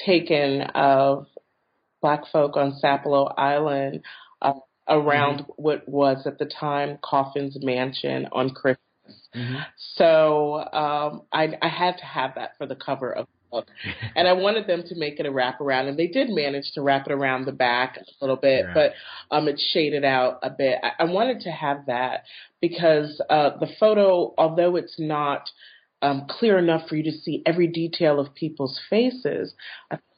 [0.07, 1.27] taken of
[2.01, 4.03] black folk on Sapelo Island
[4.41, 4.55] uh,
[4.89, 5.53] around mm-hmm.
[5.57, 8.79] what was at the time Coffin's Mansion on Christmas
[9.35, 9.57] Mm-hmm.
[9.97, 13.69] So um, I, I had to have that for the cover of the book,
[14.17, 17.07] and I wanted them to make it a wraparound, and they did manage to wrap
[17.07, 18.75] it around the back a little bit, yeah.
[18.75, 18.93] but
[19.31, 20.79] um, it shaded out a bit.
[20.83, 22.25] I, I wanted to have that
[22.61, 25.49] because uh, the photo, although it's not
[26.03, 29.55] um, clear enough for you to see every detail of people's faces,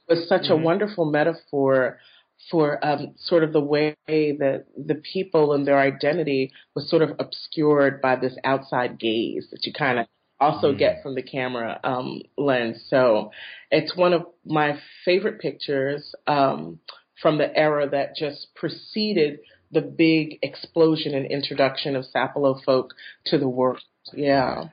[0.08, 0.52] was such mm-hmm.
[0.52, 1.98] a wonderful metaphor
[2.50, 7.10] for um, sort of the way that the people and their identity was sort of
[7.18, 10.06] obscured by this outside gaze that you kind of
[10.44, 10.78] also mm.
[10.78, 12.84] get from the camera um, lens.
[12.88, 13.30] So
[13.70, 16.78] it's one of my favorite pictures um,
[17.20, 19.40] from the era that just preceded
[19.70, 22.94] the big explosion and introduction of Sapelo folk
[23.26, 23.80] to the world.
[24.12, 24.64] Yeah.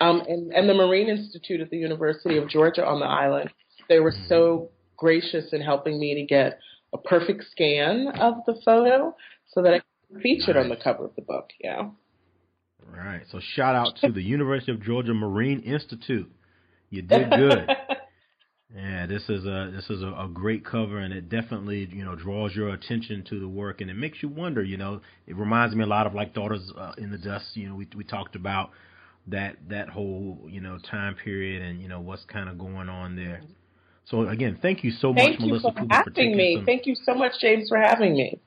[0.00, 3.50] Um, and, and the Marine Institute at the University of Georgia on the island,
[3.88, 4.74] they were so mm-hmm.
[4.96, 6.58] gracious in helping me to get
[6.92, 9.14] a perfect scan of the photo
[9.48, 11.50] so that it can featured on the cover of the book.
[11.62, 11.90] Yeah.
[12.88, 13.22] Right.
[13.30, 16.30] So shout out to the University of Georgia Marine Institute.
[16.90, 17.68] You did good.
[18.76, 22.16] yeah, this is a this is a, a, great cover, and it definitely you know
[22.16, 24.62] draws your attention to the work, and it makes you wonder.
[24.62, 27.46] You know, it reminds me a lot of like Daughters uh, in the Dust.
[27.54, 28.70] You know, we we talked about
[29.28, 33.16] that that whole you know time period, and you know what's kind of going on
[33.16, 33.42] there.
[34.06, 36.56] So again, thank you so thank much, you Melissa, for having me.
[36.56, 38.40] Some, thank you so much, James, for having me.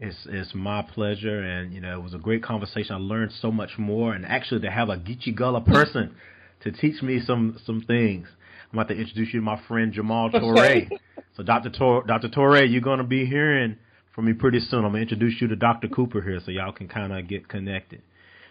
[0.00, 2.94] It's it's my pleasure, and you know it was a great conversation.
[2.94, 6.14] I learned so much more, and actually to have a Geechee Gullah person
[6.60, 8.28] to teach me some some things.
[8.72, 10.88] I'm about to introduce you to my friend Jamal Toure.
[11.36, 11.70] so Dr.
[11.70, 12.28] Tor- Dr.
[12.28, 13.76] Toure, you're going to be hearing
[14.14, 14.84] from me pretty soon.
[14.84, 15.88] I'm going to introduce you to Dr.
[15.88, 18.02] Cooper here, so y'all can kind of get connected.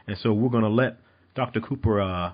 [0.08, 0.98] And so we're going to let
[1.36, 1.62] Dr.
[1.62, 2.34] Cooper uh,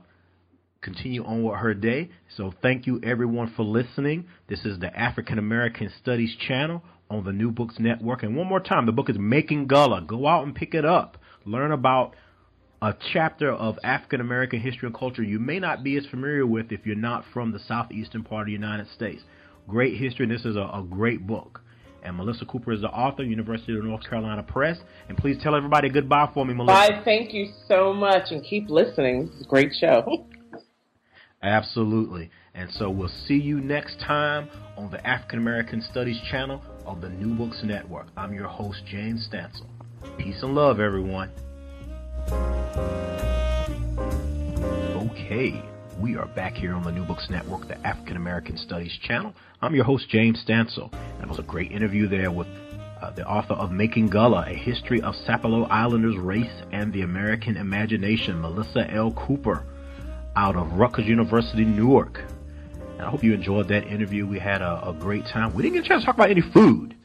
[0.82, 2.09] continue on with her day.
[2.36, 4.26] So thank you everyone for listening.
[4.47, 6.84] This is the African American Studies channel
[7.14, 8.24] on the New Books Network.
[8.24, 10.01] And one more time, the book is Making Gullah.
[10.01, 11.18] Go out and pick it up.
[11.45, 12.16] Learn about
[12.82, 16.72] a chapter of African American history and culture you may not be as familiar with
[16.72, 19.22] if you're not from the southeastern part of the United States.
[19.68, 21.61] Great history, and this is a, a great book.
[22.03, 24.78] And Melissa Cooper is the author, University of North Carolina Press.
[25.07, 26.91] And please tell everybody goodbye for me, Melissa.
[26.91, 27.01] Bye.
[27.05, 29.30] Thank you so much, and keep listening.
[29.34, 30.28] It's a great show.
[31.41, 32.30] Absolutely.
[32.53, 37.09] And so we'll see you next time on the African American Studies channel of the
[37.09, 38.07] New Books Network.
[38.17, 39.65] I'm your host, James Stansel.
[40.17, 41.31] Peace and love, everyone.
[45.11, 45.61] Okay,
[45.99, 49.34] we are back here on the New Books Network, the African American Studies channel.
[49.61, 50.91] I'm your host, James Stansel.
[51.19, 52.47] That was a great interview there with
[53.01, 57.57] uh, the author of Making Gullah, A History of Sapelo Islanders' Race and the American
[57.57, 59.11] Imagination, Melissa L.
[59.11, 59.65] Cooper
[60.36, 62.23] out of Rutgers University, Newark.
[63.03, 64.25] I hope you enjoyed that interview.
[64.25, 65.53] We had a, a, great time.
[65.53, 66.95] We didn't get a chance to talk about any food.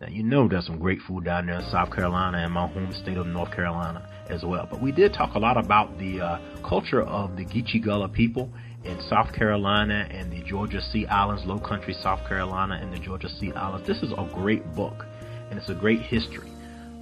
[0.00, 2.92] Now, you know there's some great food down there in South Carolina and my home
[2.92, 4.66] state of North Carolina as well.
[4.68, 8.50] But we did talk a lot about the uh, culture of the Geechee Gullah people
[8.84, 13.28] in South Carolina and the Georgia Sea Islands, Low Country, South Carolina, and the Georgia
[13.28, 13.86] Sea Islands.
[13.86, 15.06] This is a great book,
[15.50, 16.50] and it's a great history.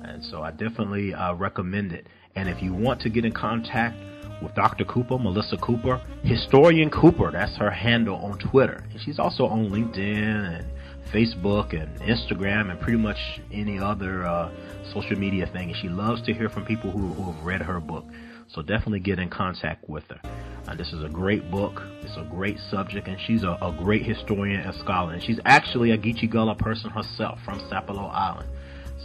[0.03, 2.07] And so I definitely uh, recommend it.
[2.37, 3.97] And if you want to get in contact
[4.43, 4.85] with Dr.
[4.85, 7.31] Cooper, Melissa Cooper, Historian Cooper.
[7.31, 8.85] That's her handle on Twitter.
[8.91, 10.67] And she's also on LinkedIn and
[11.13, 14.51] Facebook and Instagram and pretty much any other uh,
[14.93, 15.71] social media thing.
[15.71, 18.05] And she loves to hear from people who, who have read her book.
[18.49, 20.21] So definitely get in contact with her.
[20.67, 21.83] Uh, this is a great book.
[22.03, 25.13] It's a great subject, and she's a, a great historian and scholar.
[25.13, 28.49] And she's actually a Geechee Gullah person herself from Sapelo Island.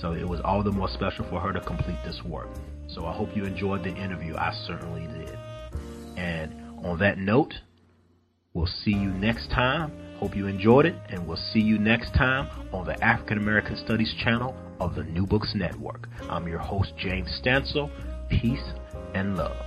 [0.01, 2.49] So it was all the more special for her to complete this work.
[2.87, 4.35] So I hope you enjoyed the interview.
[4.35, 5.37] I certainly did.
[6.17, 6.53] And
[6.85, 7.53] on that note,
[8.53, 12.47] we'll see you next time Hope you enjoyed it, and we'll see you next time
[12.71, 16.07] on the African American Studies channel of the New Books Network.
[16.29, 17.91] I'm your host, James Stansel.
[18.29, 18.73] Peace
[19.13, 19.57] and love.